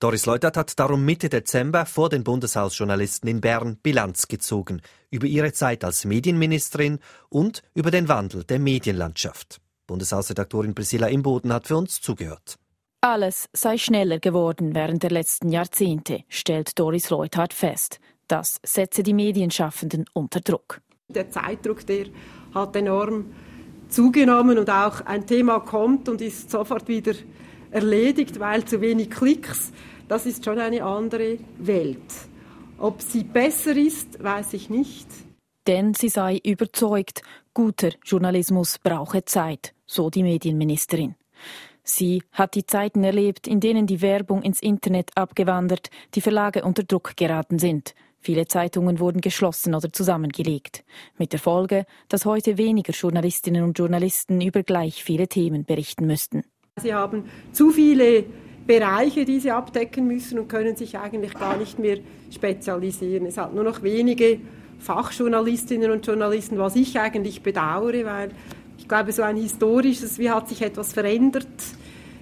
[0.00, 5.52] Doris Leutert hat darum Mitte Dezember vor den Bundeshausjournalisten in Bern Bilanz gezogen über ihre
[5.52, 9.60] Zeit als Medienministerin und über den Wandel der Medienlandschaft.
[9.86, 12.56] Bundeshausredaktorin Priscilla Imboden hat für uns zugehört.
[13.02, 18.00] Alles sei schneller geworden während der letzten Jahrzehnte, stellt Doris Leuthard fest.
[18.26, 20.80] Das setze die Medienschaffenden unter Druck.
[21.08, 22.06] Der Zeitdruck, der
[22.54, 23.34] hat enorm
[23.90, 27.12] zugenommen und auch ein Thema kommt und ist sofort wieder
[27.70, 29.72] erledigt, weil zu wenig Klicks.
[30.10, 32.02] Das ist schon eine andere Welt.
[32.78, 35.06] Ob sie besser ist, weiß ich nicht.
[35.68, 37.22] Denn sie sei überzeugt,
[37.54, 41.14] guter Journalismus brauche Zeit, so die Medienministerin.
[41.84, 46.82] Sie hat die Zeiten erlebt, in denen die Werbung ins Internet abgewandert, die Verlage unter
[46.82, 47.94] Druck geraten sind.
[48.18, 50.82] Viele Zeitungen wurden geschlossen oder zusammengelegt,
[51.18, 56.42] mit der Folge, dass heute weniger Journalistinnen und Journalisten über gleich viele Themen berichten müssten.
[56.80, 58.24] Sie haben zu viele
[58.70, 61.98] Bereiche, die sie abdecken müssen und können sich eigentlich gar nicht mehr
[62.30, 63.26] spezialisieren.
[63.26, 64.38] Es hat nur noch wenige
[64.78, 68.30] Fachjournalistinnen und Journalisten, was ich eigentlich bedauere, weil
[68.78, 71.48] ich glaube, so ein historisches, wie hat sich etwas verändert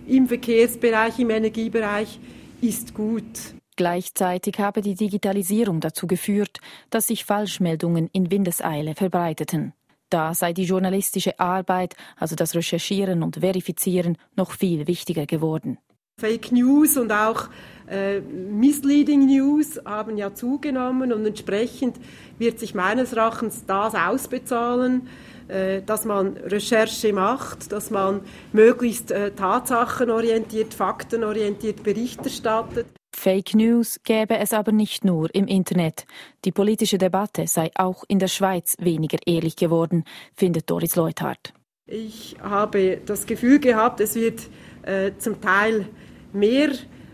[0.07, 2.19] im Verkehrsbereich, im Energiebereich,
[2.63, 3.55] ist gut.
[3.77, 9.75] Gleichzeitig habe die Digitalisierung dazu geführt, dass sich Falschmeldungen in Windeseile verbreiteten.
[10.09, 15.77] Da sei die journalistische Arbeit, also das Recherchieren und Verifizieren, noch viel wichtiger geworden.
[16.19, 17.49] Fake News und auch
[17.89, 21.97] äh, Misleading News haben ja zugenommen und entsprechend
[22.39, 25.07] wird sich meines Erachtens das ausbezahlen,
[25.47, 32.87] äh, dass man Recherche macht, dass man möglichst äh, tatsachenorientiert, faktenorientiert Bericht erstattet.
[33.15, 36.05] Fake News gäbe es aber nicht nur im Internet.
[36.45, 40.05] Die politische Debatte sei auch in der Schweiz weniger ehrlich geworden,
[40.35, 41.55] findet Doris Leuthard.
[41.87, 44.43] Ich habe das Gefühl gehabt, es wird
[44.83, 45.87] äh, zum Teil
[46.33, 46.71] mehr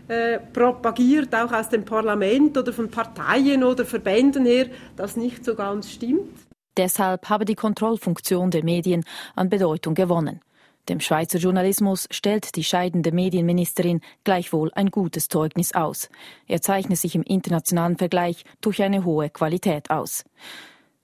[0.07, 5.55] äh, propagiert, auch aus dem Parlament oder von Parteien oder Verbänden her, das nicht so
[5.55, 6.29] ganz stimmt.
[6.77, 9.03] Deshalb habe die Kontrollfunktion der Medien
[9.35, 10.41] an Bedeutung gewonnen.
[10.89, 16.09] Dem Schweizer Journalismus stellt die scheidende Medienministerin gleichwohl ein gutes Zeugnis aus.
[16.47, 20.23] Er zeichne sich im internationalen Vergleich durch eine hohe Qualität aus.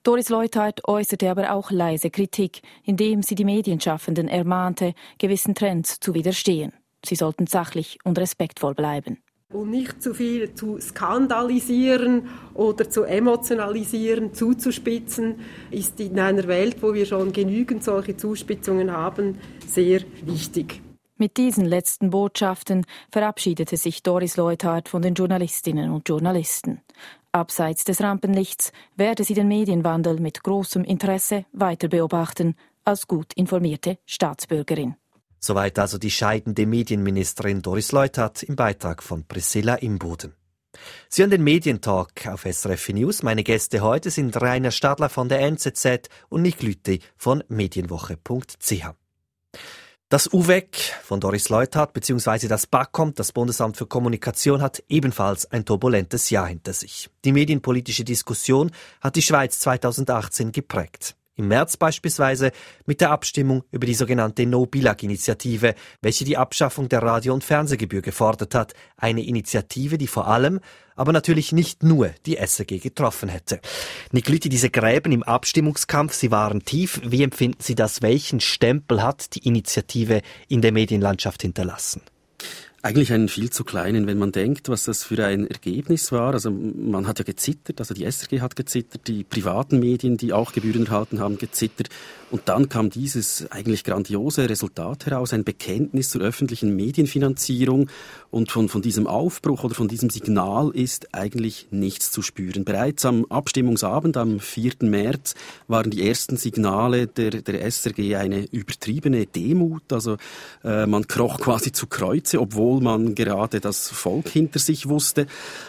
[0.03, 6.15] Doris Leuthard äußerte aber auch leise Kritik, indem sie die Medienschaffenden ermahnte, gewissen Trends zu
[6.15, 6.73] widerstehen.
[7.05, 9.17] Sie sollten sachlich und respektvoll bleiben
[9.53, 16.93] und nicht zu viel zu skandalisieren oder zu emotionalisieren, zuzuspitzen, ist in einer Welt, wo
[16.93, 19.37] wir schon genügend solche Zuspitzungen haben,
[19.67, 20.81] sehr wichtig.
[21.17, 26.81] Mit diesen letzten Botschaften verabschiedete sich Doris Leuthard von den Journalistinnen und Journalisten.
[27.33, 33.99] Abseits des Rampenlichts werde sie den Medienwandel mit großem Interesse weiter beobachten als gut informierte
[34.05, 34.95] Staatsbürgerin.
[35.39, 40.35] Soweit also die scheidende Medienministerin Doris Leutert im Beitrag von Priscilla Imboden.
[41.09, 43.23] Sie hören den Medientalk auf SRF News.
[43.23, 48.85] Meine Gäste heute sind Rainer Stadler von der NZZ und Nick Lütti von medienwoche.ch.
[50.11, 52.49] Das UWEC von Doris Leuthardt bzw.
[52.49, 57.09] das BAKOM, das Bundesamt für Kommunikation, hat ebenfalls ein turbulentes Jahr hinter sich.
[57.23, 61.15] Die medienpolitische Diskussion hat die Schweiz 2018 geprägt.
[61.41, 62.51] Im März beispielsweise
[62.85, 68.53] mit der Abstimmung über die sogenannte No-Billag-Initiative, welche die Abschaffung der Radio- und Fernsehgebühr gefordert
[68.53, 68.75] hat.
[68.95, 70.59] Eine Initiative, die vor allem,
[70.95, 73.59] aber natürlich nicht nur die SRG getroffen hätte.
[74.11, 77.01] Nicoliti, diese Gräben im Abstimmungskampf, sie waren tief.
[77.03, 78.03] Wie empfinden Sie das?
[78.03, 82.03] Welchen Stempel hat die Initiative in der Medienlandschaft hinterlassen?
[82.83, 86.33] Eigentlich einen viel zu kleinen, wenn man denkt, was das für ein Ergebnis war.
[86.33, 90.51] Also man hat ja gezittert, also die SRG hat gezittert, die privaten Medien, die auch
[90.51, 91.89] Gebühren erhalten haben, gezittert.
[92.31, 97.89] Und dann kam dieses eigentlich grandiose Resultat heraus, ein Bekenntnis zur öffentlichen Medienfinanzierung.
[98.31, 102.63] Und von, von diesem Aufbruch oder von diesem Signal ist eigentlich nichts zu spüren.
[102.63, 104.75] Bereits am Abstimmungsabend, am 4.
[104.81, 105.35] März,
[105.67, 109.91] waren die ersten Signale der, der SRG eine übertriebene Demut.
[109.91, 110.15] Also
[110.63, 115.27] äh, man kroch quasi zu Kreuze, obwohl man gerade das Volk hinter sich wusste.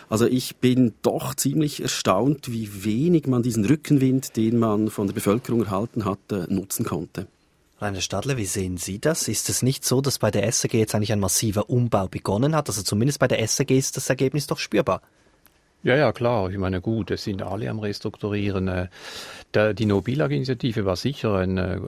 [0.09, 5.15] Also ich bin doch ziemlich erstaunt, wie wenig man diesen Rückenwind, den man von der
[5.15, 7.27] Bevölkerung erhalten hat, nutzen konnte.
[7.81, 9.27] Rainer Stadler, wie sehen Sie das?
[9.27, 12.69] Ist es nicht so, dass bei der SAG jetzt eigentlich ein massiver Umbau begonnen hat?
[12.69, 15.03] Also zumindest bei der SAG ist das Ergebnis doch spürbar.
[15.83, 16.51] Ja, ja, klar.
[16.51, 18.68] Ich meine, gut, es sind alle am Restrukturieren.
[18.68, 18.88] Äh,
[19.75, 21.81] die No-Bilag-Initiative war sicher ein, äh,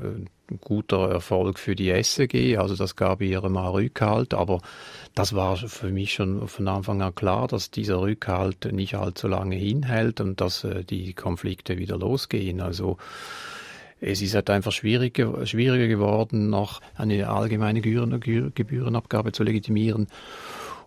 [0.61, 4.61] guter Erfolg für die SEG, also das gab ihr mal Rückhalt, aber
[5.15, 9.57] das war für mich schon von Anfang an klar, dass dieser Rückhalt nicht allzu lange
[9.57, 12.61] hinhält und dass äh, die Konflikte wieder losgehen.
[12.61, 12.99] Also
[14.01, 20.09] es ist halt einfach schwierig, schwieriger geworden, noch eine allgemeine Gebührenabgabe zu legitimieren.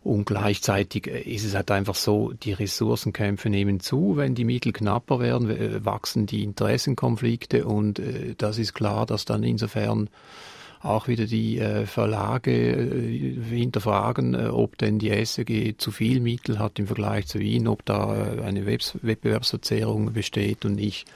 [0.04, 4.18] Und gleichzeitig äh, ist es halt einfach so, die Ressourcenkämpfe nehmen zu.
[4.18, 9.26] Wenn die Mittel knapper werden, äh, wachsen die Interessenkonflikte und äh, das ist klar, dass
[9.26, 10.10] dann insofern
[10.80, 17.26] auch wieder die Verlage hinterfragen, ob denn die SEG zu viel Mittel hat im Vergleich
[17.26, 21.08] zu Ihnen, ob da eine Wettbewerbsverzerrung besteht und nicht.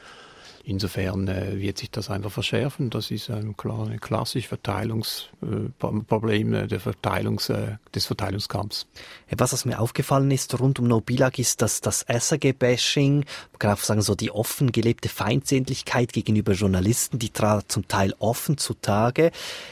[0.63, 2.89] Insofern äh, wird sich das einfach verschärfen.
[2.89, 8.87] Das ist ein, klar, klassisches Verteilungsproblem äh, der Verteilungs, äh, des Verteilungskampfs.
[9.35, 13.79] Was, was mir aufgefallen ist rund um Nobilag, ist, dass das SRG-Bashing, man kann auch
[13.79, 19.31] sagen, so die offen gelebte Feindseligkeit gegenüber Journalisten, die trat zum Teil offen zutage.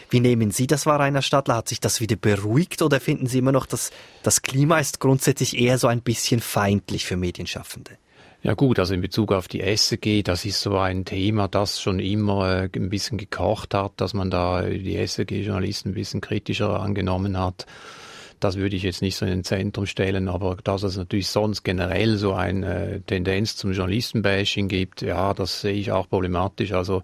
[0.10, 1.58] Wie nehmen Sie das wahr, Rainer Stadler?
[1.58, 3.91] Hat sich das wieder beruhigt oder finden Sie immer noch, dass
[4.23, 7.97] das Klima ist grundsätzlich eher so ein bisschen feindlich für Medienschaffende?
[8.41, 11.99] Ja gut, also in Bezug auf die SEG, das ist so ein Thema, das schon
[11.99, 17.38] immer äh, ein bisschen gekocht hat, dass man da die SEG-Journalisten ein bisschen kritischer angenommen
[17.38, 17.65] hat.
[18.39, 21.63] Das würde ich jetzt nicht so in den Zentrum stellen, aber dass es natürlich sonst
[21.63, 26.71] generell so eine Tendenz zum Journalistenbashing gibt, ja, das sehe ich auch problematisch.
[26.71, 27.04] Also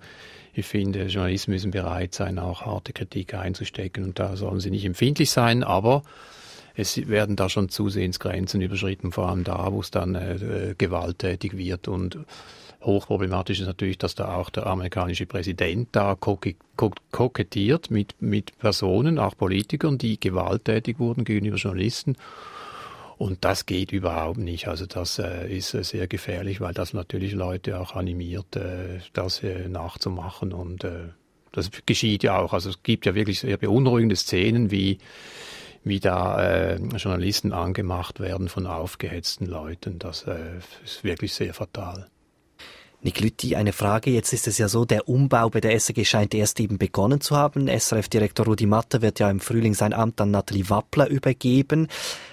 [0.54, 4.86] ich finde, Journalisten müssen bereit sein, auch harte Kritik einzustecken und da sollen sie nicht
[4.86, 6.04] empfindlich sein, aber
[6.76, 11.58] es werden da schon zusehends Grenzen überschritten, vor allem da, wo es dann äh, gewalttätig
[11.58, 12.20] wird und
[12.86, 19.36] hochproblematisch ist natürlich, dass da auch der amerikanische Präsident da kokettiert mit, mit Personen, auch
[19.36, 22.16] Politikern, die gewalttätig wurden gegenüber Journalisten.
[23.18, 24.68] Und das geht überhaupt nicht.
[24.68, 29.42] Also das äh, ist äh, sehr gefährlich, weil das natürlich Leute auch animiert, äh, das
[29.42, 30.52] äh, nachzumachen.
[30.52, 31.10] Und äh,
[31.54, 32.52] das geschieht ja auch.
[32.52, 34.98] Also es gibt ja wirklich sehr beunruhigende Szenen, wie
[35.86, 40.00] wie da äh, Journalisten angemacht werden von aufgehetzten Leuten.
[40.00, 42.08] Das äh, ist wirklich sehr fatal.
[43.06, 44.10] Nick Lütti, eine Frage.
[44.10, 47.38] Jetzt ist es ja so, der Umbau bei der SRG scheint erst eben begonnen zu
[47.38, 47.68] haben.
[47.68, 51.88] SRF-Direktor Rudi Matter wird ja im Frühling sein Amt an Nathalie Wappler übergeben.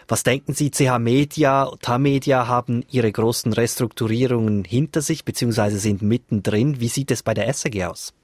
[0.09, 6.81] Was denken Sie, CH Media, Tamedia haben ihre großen Restrukturierungen hinter sich, beziehungsweise sind mittendrin.
[6.81, 8.15] Wie sieht es bei der SRG aus?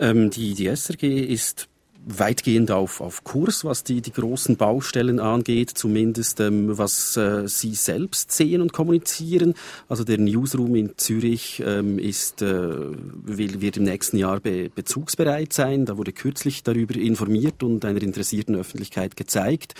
[0.00, 1.68] Ähm, die, die SRG ist
[2.04, 7.74] weitgehend auf, auf Kurs, was die, die großen Baustellen angeht, zumindest ähm, was äh, Sie
[7.74, 9.54] selbst sehen und kommunizieren.
[9.88, 15.52] Also der Newsroom in Zürich ähm, ist, äh, will, wird im nächsten Jahr be, bezugsbereit
[15.52, 15.86] sein.
[15.86, 19.74] Da wurde kürzlich darüber informiert und einer interessierten Öffentlichkeit gezeigt.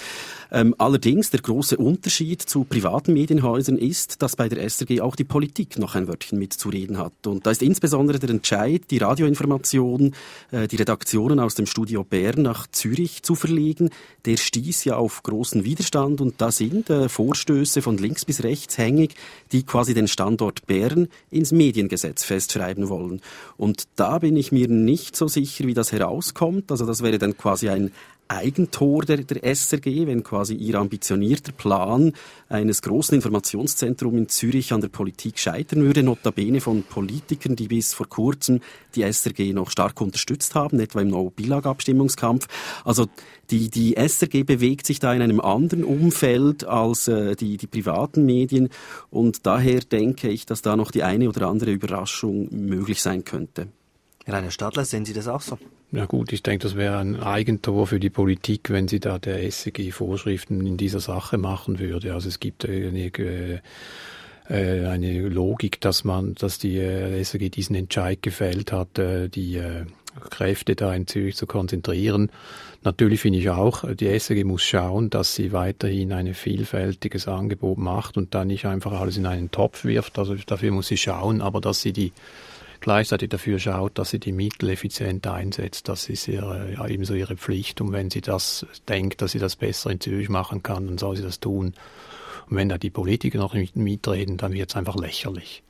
[0.50, 5.24] Ähm, allerdings der große Unterschied zu privaten Medienhäusern ist, dass bei der SRG auch die
[5.24, 7.26] Politik noch ein Wörtchen mitzureden hat.
[7.26, 10.14] Und da ist insbesondere der Entscheid, die Radioinformation,
[10.50, 13.88] äh, die Redaktionen aus dem Studio Bern nach Zürich zu verlegen,
[14.26, 18.76] der stieß ja auf großen Widerstand und da sind äh, Vorstöße von links bis rechts
[18.76, 19.14] hängig,
[19.50, 23.22] die quasi den Standort Bern ins Mediengesetz festschreiben wollen.
[23.56, 26.70] Und da bin ich mir nicht so sicher, wie das herauskommt.
[26.70, 27.92] Also das wäre dann quasi ein
[28.28, 32.12] Eigentor der, der SRG, wenn quasi ihr ambitionierter Plan
[32.48, 37.94] eines großen Informationszentrums in Zürich an der Politik scheitern würde, notabene von Politikern, die bis
[37.94, 38.60] vor kurzem
[38.94, 42.48] die SRG noch stark unterstützt haben, etwa im No-Bilag-Abstimmungskampf.
[42.84, 43.06] Also
[43.50, 48.24] die, die SRG bewegt sich da in einem anderen Umfeld als äh, die, die privaten
[48.24, 48.70] Medien
[49.10, 53.68] und daher denke ich, dass da noch die eine oder andere Überraschung möglich sein könnte.
[54.26, 55.58] Rainer Stadler, sehen Sie das auch so?
[55.90, 59.50] Ja gut, ich denke, das wäre ein Eigentor für die Politik, wenn sie da der
[59.50, 62.14] SEG Vorschriften in dieser Sache machen würde.
[62.14, 63.60] Also es gibt eine,
[64.48, 69.60] äh, eine Logik, dass man, dass die äh, SEG diesen Entscheid gefällt hat, äh, die
[70.30, 72.30] Kräfte da in Zürich zu konzentrieren.
[72.84, 78.16] Natürlich finde ich auch, die SEG muss schauen, dass sie weiterhin ein vielfältiges Angebot macht
[78.16, 80.18] und da nicht einfach alles in einen Topf wirft.
[80.18, 82.12] Also dafür muss sie schauen, aber dass sie die
[82.82, 85.88] gleichzeitig dafür schaut, dass sie die Mittel effizient einsetzt.
[85.88, 87.80] Das ist ihre, ja, ebenso ihre Pflicht.
[87.80, 91.16] Und wenn sie das denkt, dass sie das besser in Zürich machen kann, dann soll
[91.16, 91.74] sie das tun.
[92.50, 95.62] Und wenn da die Politiker noch nicht mitreden, dann wird es einfach lächerlich.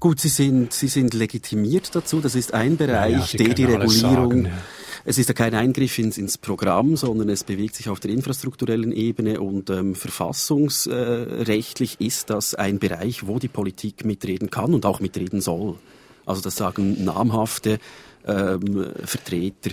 [0.00, 2.20] Gut, Sie sind, Sie sind legitimiert dazu.
[2.20, 4.30] Das ist ein Bereich, ja, der die Regulierung.
[4.30, 4.52] Sagen, ja.
[5.04, 8.92] Es ist ja kein Eingriff ins, ins Programm, sondern es bewegt sich auf der infrastrukturellen
[8.92, 14.86] Ebene und ähm, verfassungsrechtlich äh, ist das ein Bereich, wo die Politik mitreden kann und
[14.86, 15.74] auch mitreden soll.
[16.24, 17.80] Also das sagen namhafte
[18.26, 19.70] ähm, Vertreter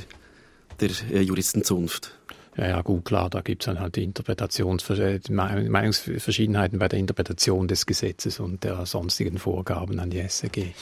[0.79, 2.15] der äh, Juristenzunft.
[2.57, 4.83] Ja, ja, gut, klar, da gibt es dann halt die Interpretations
[5.29, 10.73] Meinungsverschiedenheiten bei der Interpretation des Gesetzes und der sonstigen Vorgaben an die SRG.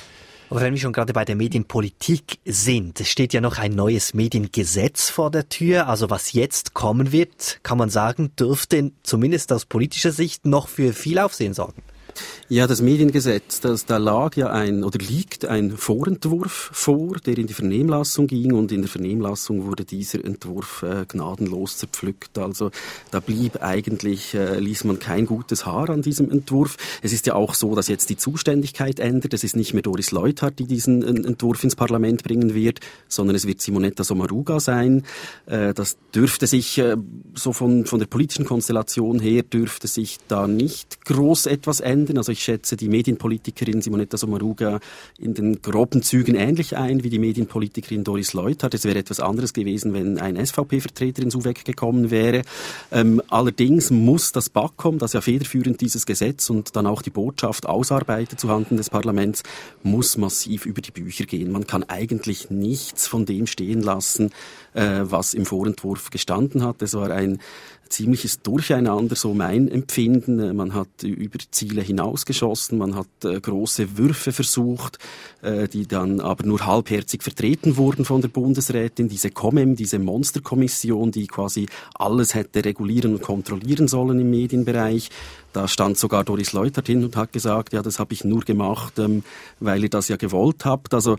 [0.49, 4.13] Aber wenn wir schon gerade bei der Medienpolitik sind, es steht ja noch ein neues
[4.13, 5.87] Mediengesetz vor der Tür.
[5.87, 10.93] Also was jetzt kommen wird, kann man sagen, dürfte zumindest aus politischer Sicht noch für
[10.93, 11.83] viel Aufsehen sorgen.
[12.49, 17.47] Ja, das Mediengesetz, das, da lag ja ein oder liegt ein Vorentwurf vor, der in
[17.47, 22.37] die Vernehmlassung ging und in der Vernehmlassung wurde dieser Entwurf äh, gnadenlos zerpflückt.
[22.37, 22.71] Also
[23.11, 26.77] da blieb eigentlich, äh, ließ man kein gutes Haar an diesem Entwurf.
[27.01, 29.33] Es ist ja auch so, dass jetzt die Zuständigkeit ändert.
[29.33, 33.35] Es ist nicht mehr Doris Leuthard, die diesen äh, Entwurf ins Parlament bringen wird, sondern
[33.35, 35.03] es wird Simonetta Sommaruga sein.
[35.47, 36.95] Äh, das dürfte sich äh,
[37.35, 42.06] so von, von der politischen Konstellation her dürfte sich da nicht groß etwas ändern.
[42.15, 44.79] Also ich schätze die Medienpolitikerin Simonetta Sommaruga
[45.17, 48.75] in den groben Zügen ähnlich ein wie die Medienpolitikerin Doris Leuthard.
[48.75, 52.43] Es wäre etwas anderes gewesen, wenn ein SVP-Vertreter ins UWEG gekommen wäre.
[52.91, 57.65] Ähm, allerdings muss das BAKOM, das ja federführend dieses Gesetz und dann auch die Botschaft
[57.65, 59.41] ausarbeitet zuhanden des Parlaments,
[59.81, 61.51] muss massiv über die Bücher gehen.
[61.51, 64.31] Man kann eigentlich nichts von dem stehen lassen,
[64.73, 66.81] äh, was im Vorentwurf gestanden hat.
[66.83, 67.39] Es war ein
[67.89, 70.55] ziemliches Durcheinander, so mein Empfinden.
[70.55, 74.99] Man hat über Ziele hinausgeschossen, man hat äh, große Würfe versucht,
[75.41, 79.07] äh, die dann aber nur halbherzig vertreten wurden von der Bundesrätin.
[79.09, 85.09] Diese COMEM, diese Monsterkommission, die quasi alles hätte regulieren und kontrollieren sollen im Medienbereich.
[85.53, 88.99] Da stand sogar Doris Leutert hin und hat gesagt, ja, das habe ich nur gemacht,
[88.99, 89.23] ähm,
[89.59, 90.93] weil ihr das ja gewollt habt.
[90.93, 91.17] Also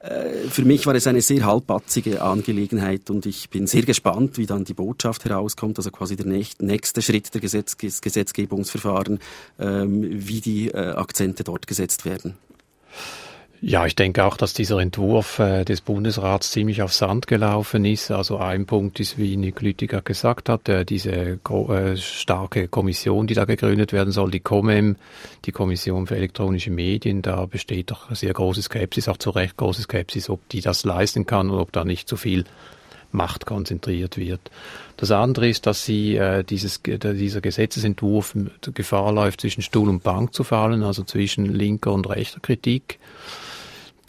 [0.00, 4.46] äh, für mich war es eine sehr halbbatzige Angelegenheit und ich bin sehr gespannt, wie
[4.46, 9.18] dann die Botschaft herauskommt, also quasi der nächste Schritt der Gesetz Gesetzgebungsverfahren,
[9.58, 12.36] ähm, wie die äh, Akzente dort gesetzt werden.
[13.62, 18.10] Ja, ich denke auch, dass dieser Entwurf äh, des Bundesrats ziemlich auf Sand gelaufen ist.
[18.10, 23.34] Also ein Punkt ist, wie Nick Lüttiger gesagt hat, äh, diese äh, starke Kommission, die
[23.34, 24.96] da gegründet werden soll, die COMEM,
[25.44, 29.82] die Kommission für elektronische Medien, da besteht doch sehr große Skepsis, auch zu Recht große
[29.82, 32.44] Skepsis, ob die das leisten kann und ob da nicht zu viel
[33.12, 34.40] Macht konzentriert wird.
[34.96, 38.34] Das andere ist, dass sie äh, dieses, dieser Gesetzesentwurf
[38.72, 42.98] Gefahr läuft, zwischen Stuhl und Bank zu fallen, also zwischen linker und rechter Kritik.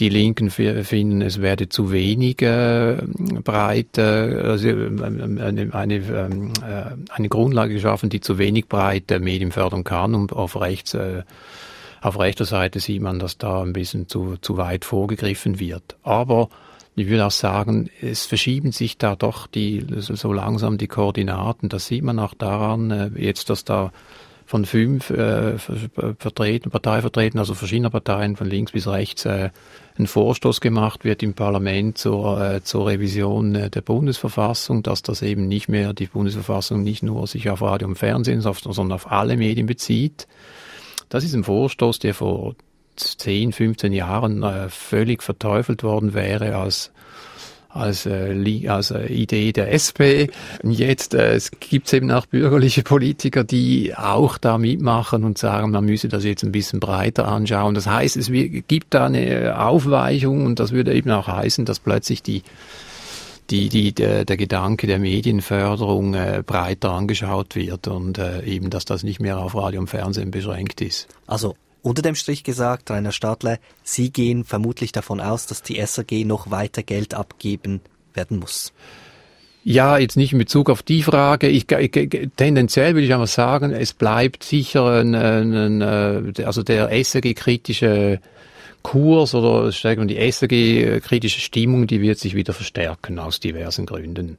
[0.02, 2.98] Die Linken finden, es werde zu wenig äh,
[3.44, 9.12] breit, äh, also ähm, eine, eine, ähm, äh, eine Grundlage geschaffen, die zu wenig breit
[9.12, 10.16] äh, Medien fördern kann.
[10.16, 11.22] Und auf rechts, äh,
[12.02, 15.98] auf rechter Seite sieht man, dass da ein bisschen zu, zu weit vorgegriffen wird.
[16.02, 16.50] Aber
[16.96, 21.70] ich will auch sagen, es verschieben sich da doch die, so langsam die Koordinaten.
[21.70, 23.92] Das sieht man auch daran, äh, jetzt, dass da
[24.52, 29.50] von fünf äh, vertreten, Parteivertreten, also verschiedener Parteien von links bis rechts, äh,
[29.98, 35.22] ein Vorstoß gemacht wird im Parlament zur, äh, zur Revision äh, der Bundesverfassung, dass das
[35.22, 39.38] eben nicht mehr die Bundesverfassung nicht nur sich auf Radio und Fernsehen, sondern auf alle
[39.38, 40.28] Medien bezieht.
[41.08, 42.56] Das ist ein Vorstoß, der vor
[42.98, 46.92] 10, 15 Jahren äh, völlig verteufelt worden wäre als
[47.74, 50.32] als, äh, als äh, Idee der SP.
[50.64, 55.86] Jetzt äh, es gibt eben auch bürgerliche Politiker, die auch da mitmachen und sagen, man
[55.86, 57.76] müsse das jetzt ein bisschen breiter anschauen.
[57.76, 58.32] Das heißt, es
[58.68, 62.44] gibt da eine Aufweichung und das würde eben auch heißen, dass plötzlich die
[63.50, 68.86] die, die, der, der Gedanke der Medienförderung äh, breiter angeschaut wird und äh, eben, dass
[68.86, 71.10] das nicht mehr auf Radio und Fernsehen beschränkt ist.
[71.28, 76.26] Also unter dem Strich gesagt, Rainer Stadler, Sie gehen vermutlich davon aus, dass die SRG
[76.26, 77.82] noch weiter Geld abgeben
[78.14, 78.74] werden muss.
[79.64, 81.48] Ja, jetzt nicht in Bezug auf die Frage.
[81.48, 81.92] Ich, ich,
[82.36, 88.20] tendenziell würde ich einfach sagen, es bleibt sicher ein, ein, ein äh, also der SRG-kritische
[88.82, 94.38] Kurs oder die SRG-kritische Stimmung, die wird sich wieder verstärken aus diversen Gründen.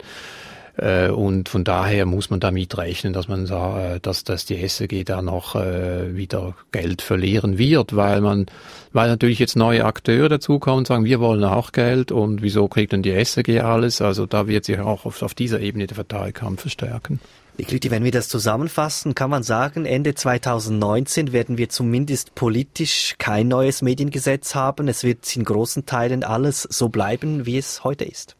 [0.76, 5.04] Äh, und von daher muss man damit rechnen, dass man äh, dass, dass die SEG
[5.04, 8.46] da noch äh, wieder Geld verlieren wird, weil man,
[8.92, 12.92] weil natürlich jetzt neue Akteure dazukommen und sagen, wir wollen auch Geld und wieso kriegt
[12.92, 14.00] denn die SEG alles?
[14.00, 17.20] Also da wird sich auch auf, auf dieser Ebene der Verteilkampf verstärken.
[17.58, 23.48] Nikliti, wenn wir das zusammenfassen, kann man sagen, Ende 2019 werden wir zumindest politisch kein
[23.48, 24.88] neues Mediengesetz haben.
[24.88, 28.36] Es wird in großen Teilen alles so bleiben, wie es heute ist.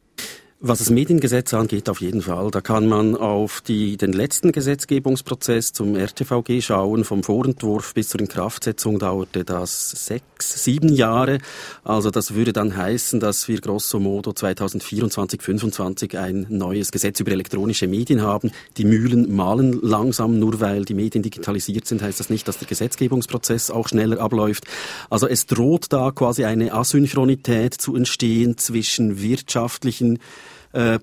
[0.65, 2.53] Was das Mediengesetz angeht, auf jeden Fall.
[2.53, 7.03] Da kann man auf die, den letzten Gesetzgebungsprozess zum RTVG schauen.
[7.03, 11.39] Vom Vorentwurf bis zur Inkraftsetzung dauerte das sechs, sieben Jahre.
[11.83, 17.33] Also das würde dann heißen, dass wir grosso modo 2024, 2025 ein neues Gesetz über
[17.33, 18.53] elektronische Medien haben.
[18.77, 22.69] Die Mühlen malen langsam, nur weil die Medien digitalisiert sind, heißt das nicht, dass der
[22.69, 24.63] Gesetzgebungsprozess auch schneller abläuft.
[25.11, 30.21] Also es droht da quasi eine Asynchronität zu entstehen zwischen wirtschaftlichen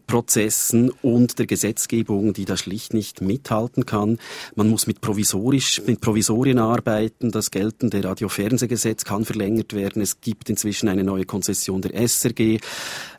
[0.08, 4.18] Prozessen und der Gesetzgebung, die da schlicht nicht mithalten kann.
[4.56, 7.32] Man muss mit provisorisch, mit Provisorien arbeiten.
[7.32, 10.02] Das geltende Radio-Fernsehgesetz kann verlängert werden.
[10.02, 12.60] Es gibt inzwischen eine neue Konzession der SRG.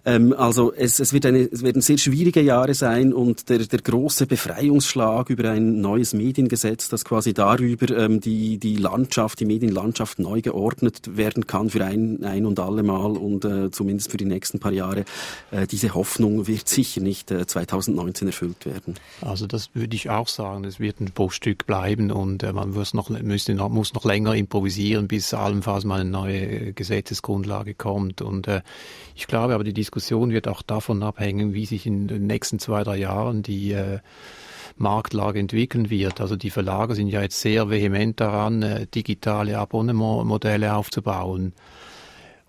[0.04, 3.80] Ähm, also es, es, wird eine, es werden sehr schwierige Jahre sein und der, der
[3.80, 10.18] große Befreiungsschlag über ein neues Mediengesetz, das quasi darüber ähm, die, die Landschaft, die Medienlandschaft
[10.18, 14.24] neu geordnet werden kann für ein, ein und alle Mal und äh, zumindest für die
[14.24, 15.04] nächsten paar Jahre.
[15.50, 18.94] Äh, diese Hoffnung wird sicher nicht äh, 2019 erfüllt werden.
[19.20, 20.64] Also das würde ich auch sagen.
[20.64, 24.34] Es wird ein Bruchstück bleiben und äh, man muss noch, müsste noch, muss noch länger
[24.34, 28.22] improvisieren, bis allenfalls mal eine neue Gesetzesgrundlage kommt.
[28.22, 28.62] Und äh,
[29.14, 29.89] ich glaube aber, die Diskussion
[30.30, 33.99] wird auch davon abhängen, wie sich in den nächsten zwei, drei Jahren die äh,
[34.76, 36.20] Marktlage entwickeln wird.
[36.20, 41.53] Also die Verlage sind ja jetzt sehr vehement daran, äh, digitale Abonnementmodelle aufzubauen.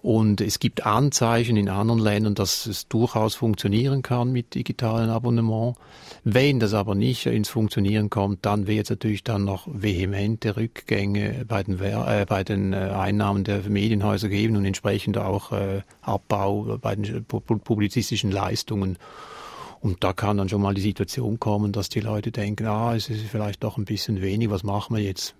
[0.02, 5.76] Und es gibt Anzeichen in anderen Ländern, dass es durchaus funktionieren kann mit digitalen Abonnement.
[6.24, 11.46] Wenn das aber nicht ins Funktionieren kommt, dann wird es natürlich dann noch vehemente Rückgänge
[11.48, 16.80] bei den, äh, bei den äh, Einnahmen der Medienhäuser geben und entsprechend auch äh, Abbau
[16.82, 18.98] bei den publizistischen Leistungen.
[19.82, 23.10] Und da kann dann schon mal die Situation kommen, dass die Leute denken, ah, es
[23.10, 25.36] ist vielleicht doch ein bisschen wenig, was machen wir jetzt?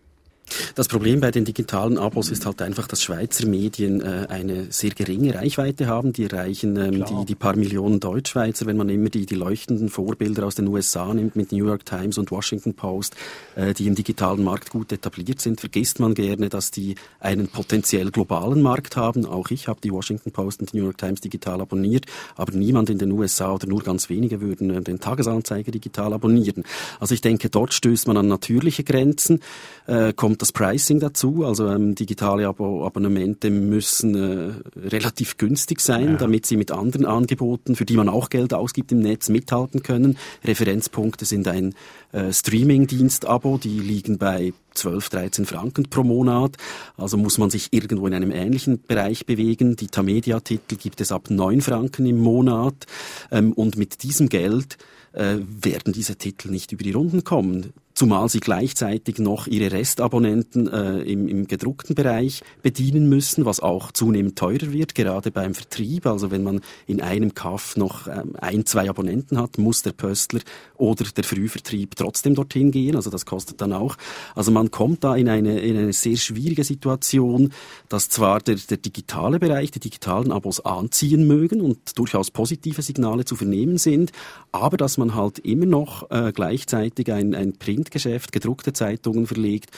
[0.76, 4.92] Das Problem bei den digitalen Abos ist halt einfach, dass Schweizer Medien äh, eine sehr
[4.92, 6.14] geringe Reichweite haben.
[6.14, 10.46] Die erreichen ähm, die, die paar Millionen Deutschschweizer, wenn man immer die, die leuchtenden Vorbilder
[10.46, 13.16] aus den USA nimmt mit New York Times und Washington Post,
[13.56, 18.12] äh, die im digitalen Markt gut etabliert sind, vergisst man gerne, dass die einen potenziell
[18.12, 19.26] globalen Markt haben.
[19.26, 22.90] Auch ich habe die Washington Post und die New York Times digital abonniert, aber niemand
[22.90, 26.64] in den USA oder nur ganz wenige würden äh, den Tagesanzeiger digital abonnieren.
[27.00, 29.42] Also ich denke, dort stößt man an natürliche Grenzen,
[29.88, 31.46] äh, kommt das Pricing dazu.
[31.46, 36.18] Also ähm, digitale Abo Abonnemente müssen äh, relativ günstig sein, ja.
[36.18, 40.18] damit sie mit anderen Angeboten, für die man auch Geld ausgibt im Netz, mithalten können.
[40.44, 41.76] Referenzpunkte sind ein
[42.12, 46.58] äh, Streaming-Dienst-Abo, die liegen bei 12, 13 Franken pro Monat.
[46.98, 49.76] Also muss man sich irgendwo in einem ähnlichen Bereich bewegen.
[49.76, 52.88] Die Tamedia-Titel gibt es ab 9 Franken im Monat.
[53.32, 54.78] Ähm, und mit diesem Geld
[55.14, 60.68] äh, werden diese Titel nicht über die Runden kommen zumal sie gleichzeitig noch ihre Restabonnenten
[60.68, 66.08] äh, im, im gedruckten Bereich bedienen müssen, was auch zunehmend teurer wird, gerade beim Vertrieb.
[66.08, 70.40] Also wenn man in einem Kaff noch ähm, ein, zwei Abonnenten hat, muss der Pöstler
[70.78, 72.96] oder der Frühvertrieb trotzdem dorthin gehen.
[72.96, 73.98] Also das kostet dann auch.
[74.34, 77.54] Also man kommt da in eine, in eine sehr schwierige Situation,
[77.88, 83.26] dass zwar der, der digitale Bereich, die digitalen Abos anziehen mögen und durchaus positive Signale
[83.26, 84.12] zu vernehmen sind,
[84.52, 89.72] aber dass man halt immer noch äh, gleichzeitig ein, ein Print Printgeschäft, gedruckte Zeitungen verlegt,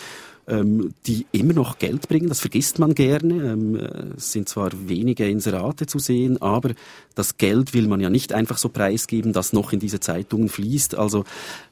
[0.47, 2.27] ähm, die immer noch Geld bringen.
[2.27, 3.33] Das vergisst man gerne.
[3.53, 3.75] Ähm,
[4.17, 6.71] es sind zwar wenige Inserate zu sehen, aber
[7.15, 10.95] das Geld will man ja nicht einfach so preisgeben, das noch in diese Zeitungen fließt.
[10.95, 11.23] Also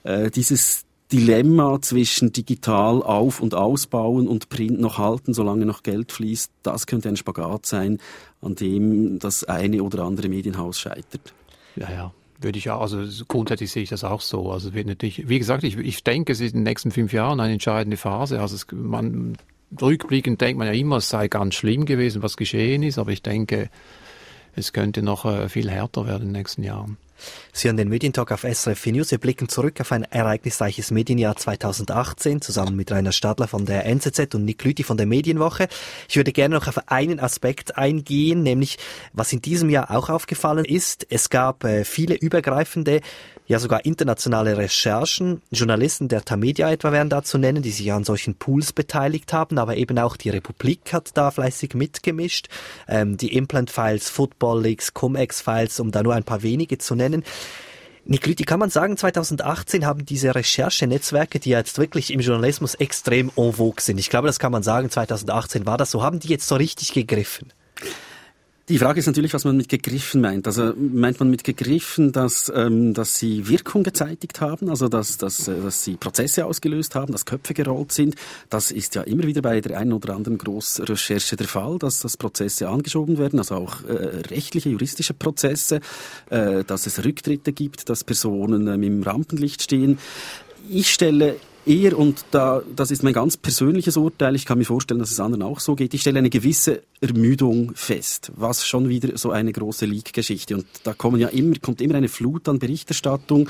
[0.04, 6.14] äh, dieses Dilemma zwischen digital auf- und ausbauen und Print noch halten, solange noch Geld
[6.14, 7.98] fließt, das könnte ein Spagat sein,
[8.42, 11.34] an dem das eine oder andere Medienhaus scheitert.
[11.76, 12.14] Ja, ja.
[12.42, 14.52] Würde ich auch, also grundsätzlich sehe ich das auch so.
[14.52, 17.40] Also wird natürlich, wie gesagt, ich, ich denke, es ist in den nächsten fünf Jahren
[17.40, 18.42] eine entscheidende Phase.
[18.42, 19.38] Also es, man,
[19.80, 23.22] rückblickend denkt man ja immer, es sei ganz schlimm gewesen, was geschehen ist, aber ich
[23.22, 23.70] denke,
[24.56, 26.98] es könnte noch äh, viel härter werden in den nächsten Jahren.
[27.54, 29.12] Sie hören den Medientalk auf SRF News.
[29.12, 34.36] Wir blicken zurück auf ein ereignisreiches Medienjahr 2018 zusammen mit Rainer Stadler von der NZZ
[34.36, 35.68] und Nick Lüthi von der Medienwoche.
[36.10, 38.78] Ich würde gerne noch auf einen Aspekt eingehen, nämlich
[39.14, 41.08] was in diesem Jahr auch aufgefallen ist.
[41.10, 43.02] Es gab äh, viele übergreifende
[43.52, 45.42] ja sogar internationale Recherchen.
[45.52, 49.58] Journalisten der Tamedia etwa wären da zu nennen, die sich an solchen Pools beteiligt haben,
[49.58, 52.48] aber eben auch die Republik hat da fleißig mitgemischt.
[52.88, 56.96] Ähm, die Implant Files, Football Leagues, Cum-Ex Files, um da nur ein paar wenige zu
[56.96, 57.24] nennen.
[58.06, 63.54] Nikliti, kann man sagen, 2018 haben diese Recherchenetzwerke, die jetzt wirklich im Journalismus extrem en
[63.54, 66.48] vogue sind, ich glaube, das kann man sagen, 2018 war das so, haben die jetzt
[66.48, 67.52] so richtig gegriffen?
[68.70, 70.46] Die Frage ist natürlich, was man mit gegriffen meint.
[70.46, 75.48] Also meint man mit gegriffen, dass, ähm, dass sie Wirkung gezeitigt haben, also dass, dass,
[75.48, 78.16] äh, dass sie Prozesse ausgelöst haben, dass Köpfe gerollt sind.
[78.50, 82.18] Das ist ja immer wieder bei der einen oder anderen Großrecherche der Fall, dass, dass
[82.18, 85.80] Prozesse angeschoben werden, also auch äh, rechtliche, juristische Prozesse,
[86.30, 89.98] äh, dass es Rücktritte gibt, dass Personen ähm, im Rampenlicht stehen.
[90.70, 91.36] Ich stelle
[91.66, 95.20] eher, und da, das ist mein ganz persönliches Urteil, ich kann mir vorstellen, dass es
[95.20, 99.52] anderen auch so geht, ich stelle eine gewisse Ermüdung fest, was schon wieder so eine
[99.52, 100.56] große Leak-Geschichte.
[100.56, 103.50] Und da kommen ja immer, kommt immer eine Flut an Berichterstattung.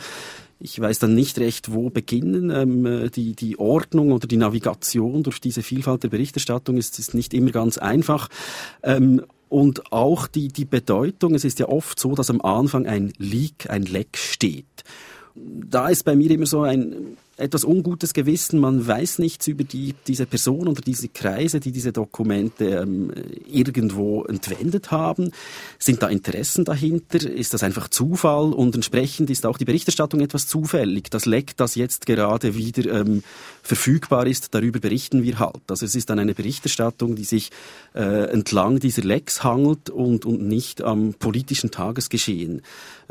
[0.60, 2.52] Ich weiß dann nicht recht, wo beginnen.
[2.52, 7.34] Ähm, die, die Ordnung oder die Navigation durch diese Vielfalt der Berichterstattung ist, ist nicht
[7.34, 8.30] immer ganz einfach.
[8.84, 11.36] Ähm, und auch die, die Bedeutung.
[11.36, 14.66] Es ist ja oft so, dass am Anfang ein Leak, ein Leck steht.
[15.36, 18.60] Da ist bei mir immer so ein etwas ungutes Gewissen.
[18.60, 23.12] Man weiß nichts über die, diese Person oder diese Kreise, die diese Dokumente ähm,
[23.52, 25.32] irgendwo entwendet haben.
[25.80, 27.30] Sind da Interessen dahinter?
[27.30, 28.54] Ist das einfach Zufall?
[28.54, 31.10] Und entsprechend ist auch die Berichterstattung etwas zufällig.
[31.10, 33.24] Das Leck, das jetzt gerade wieder ähm,
[33.64, 35.62] verfügbar ist, darüber berichten wir halt.
[35.70, 37.52] Also es ist dann eine Berichterstattung, die sich
[37.94, 42.62] äh, entlang dieser Lecks hangelt und, und nicht am politischen Tagesgeschehen.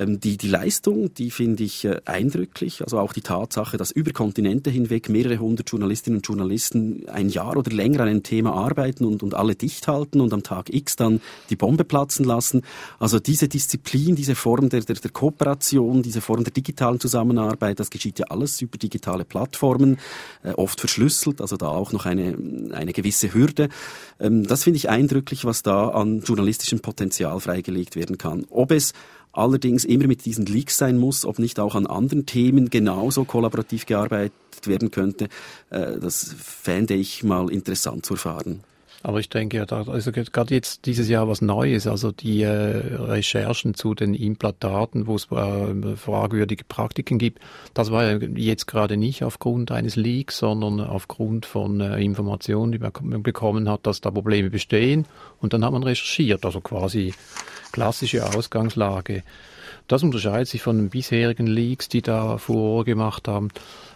[0.00, 2.82] Ähm, die, die Leistung, die finde ich äh, eindrücklich.
[2.82, 7.56] Also auch die Tatsache, dass über Kontinente hinweg mehrere hundert Journalistinnen und Journalisten ein Jahr
[7.56, 10.96] oder länger an einem Thema arbeiten und, und alle dicht halten und am Tag X
[10.96, 11.20] dann
[11.50, 12.62] die Bombe platzen lassen.
[12.98, 17.90] Also diese Disziplin, diese Form der, der, der Kooperation, diese Form der digitalen Zusammenarbeit, das
[17.90, 19.98] geschieht ja alles über digitale Plattformen,
[20.42, 22.38] äh, oft verschlüsselt, also da auch noch eine,
[22.72, 23.68] eine gewisse Hürde.
[24.18, 28.46] Ähm, das finde ich eindrücklich, was da an journalistischem Potenzial freigelegt werden kann.
[28.48, 28.94] Ob es
[29.32, 33.86] allerdings immer mit diesen Leaks sein muss, ob nicht auch an anderen Themen genauso kollaborativ
[33.86, 34.32] gearbeitet
[34.64, 35.28] werden könnte,
[35.70, 38.62] äh, das fände ich mal interessant zu erfahren.
[39.02, 42.48] Aber ich denke ja, da also gerade jetzt dieses Jahr was Neues, also die äh,
[42.50, 47.40] Recherchen zu den Implantaten, wo es äh, fragwürdige Praktiken gibt,
[47.72, 52.78] das war ja jetzt gerade nicht aufgrund eines Leaks, sondern aufgrund von äh, Informationen, die
[52.78, 55.06] man bekommen hat, dass da Probleme bestehen.
[55.40, 57.14] Und dann hat man recherchiert, also quasi
[57.72, 59.22] klassische Ausgangslage.
[59.90, 63.48] Das unterscheidet sich von den bisherigen Leaks, die da Furore gemacht haben.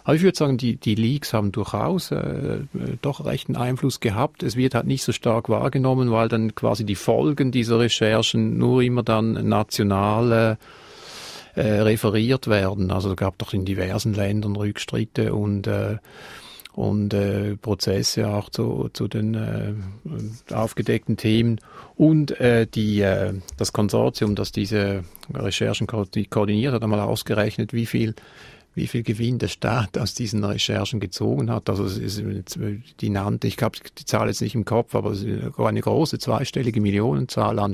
[0.03, 2.59] Aber ich würde sagen, die, die Leaks haben durchaus äh,
[3.01, 4.43] doch recht einen Einfluss gehabt.
[4.43, 8.81] Es wird halt nicht so stark wahrgenommen, weil dann quasi die Folgen dieser Recherchen nur
[8.81, 10.57] immer dann national
[11.55, 12.91] äh, referiert werden.
[12.91, 15.95] Also es gab doch in diversen Ländern Rückstritte und äh,
[16.75, 19.73] und äh, Prozesse auch zu, zu den äh,
[20.53, 21.61] aufgedeckten Themen
[21.95, 27.85] und äh, die, äh, das Konsortium, das diese Recherchen ko koordiniert hat, einmal ausgerechnet, wie
[27.85, 28.13] viel
[28.77, 31.69] wie viel Gewinn der Staat aus diesen Recherchen gezogen hat.
[31.69, 32.21] Also es ist
[32.99, 36.19] die nannte, ich habe die Zahl jetzt nicht im Kopf, aber es ist eine große
[36.19, 37.73] zweistellige Millionenzahl an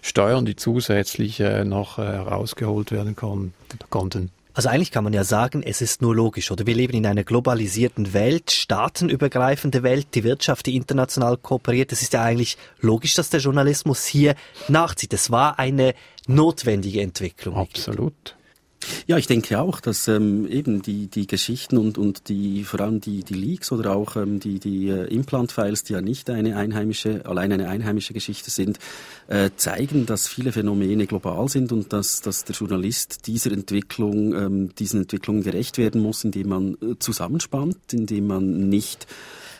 [0.00, 4.30] Steuern, die zusätzlich äh, noch äh, herausgeholt werden konnten.
[4.56, 6.66] Also eigentlich kann man ja sagen, es ist nur logisch, oder?
[6.66, 11.92] Wir leben in einer globalisierten Welt, staatenübergreifende Welt, die Wirtschaft, die international kooperiert.
[11.92, 14.34] Es ist ja eigentlich logisch, dass der Journalismus hier
[14.68, 15.12] nachzieht.
[15.12, 15.94] Es war eine
[16.26, 17.54] notwendige Entwicklung.
[17.54, 18.34] Absolut.
[19.06, 23.00] Ja, ich denke auch, dass ähm, eben die, die Geschichten und, und die, vor allem
[23.00, 27.24] die, die Leaks oder auch ähm, die, die äh, Implant-Files, die ja nicht eine einheimische,
[27.26, 28.78] allein eine einheimische Geschichte sind,
[29.28, 34.74] äh, zeigen, dass viele Phänomene global sind und dass, dass der Journalist dieser Entwicklung, ähm,
[34.74, 39.06] diesen Entwicklungen gerecht werden muss, indem man äh, zusammenspannt, indem man nicht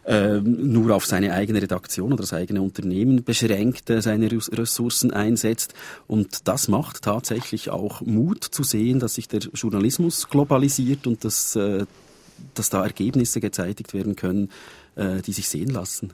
[0.06, 5.74] äh, nur auf seine eigene Redaktion oder das eigene Unternehmen beschränkt äh, seine Ressourcen einsetzt.
[6.06, 11.56] Und das macht tatsächlich auch Mut zu sehen, dass sich der Journalismus globalisiert und dass,
[11.56, 11.86] äh,
[12.54, 14.50] dass da Ergebnisse gezeitigt werden können,
[14.94, 16.12] äh, die sich sehen lassen.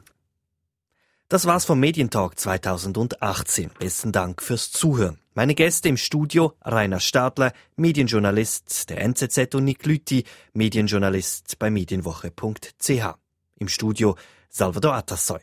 [1.28, 3.70] Das war's vom Medientalk 2018.
[3.78, 5.18] Besten Dank fürs Zuhören.
[5.34, 13.21] Meine Gäste im Studio Rainer Stadler, Medienjournalist der NZZ und Nick Lüthi, Medienjournalist bei medienwoche.ch.
[13.62, 14.16] Im Studio
[14.50, 15.38] Salvador Atassoy.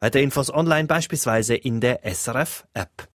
[0.00, 3.08] Weitere Infos online beispielsweise in der SRF App.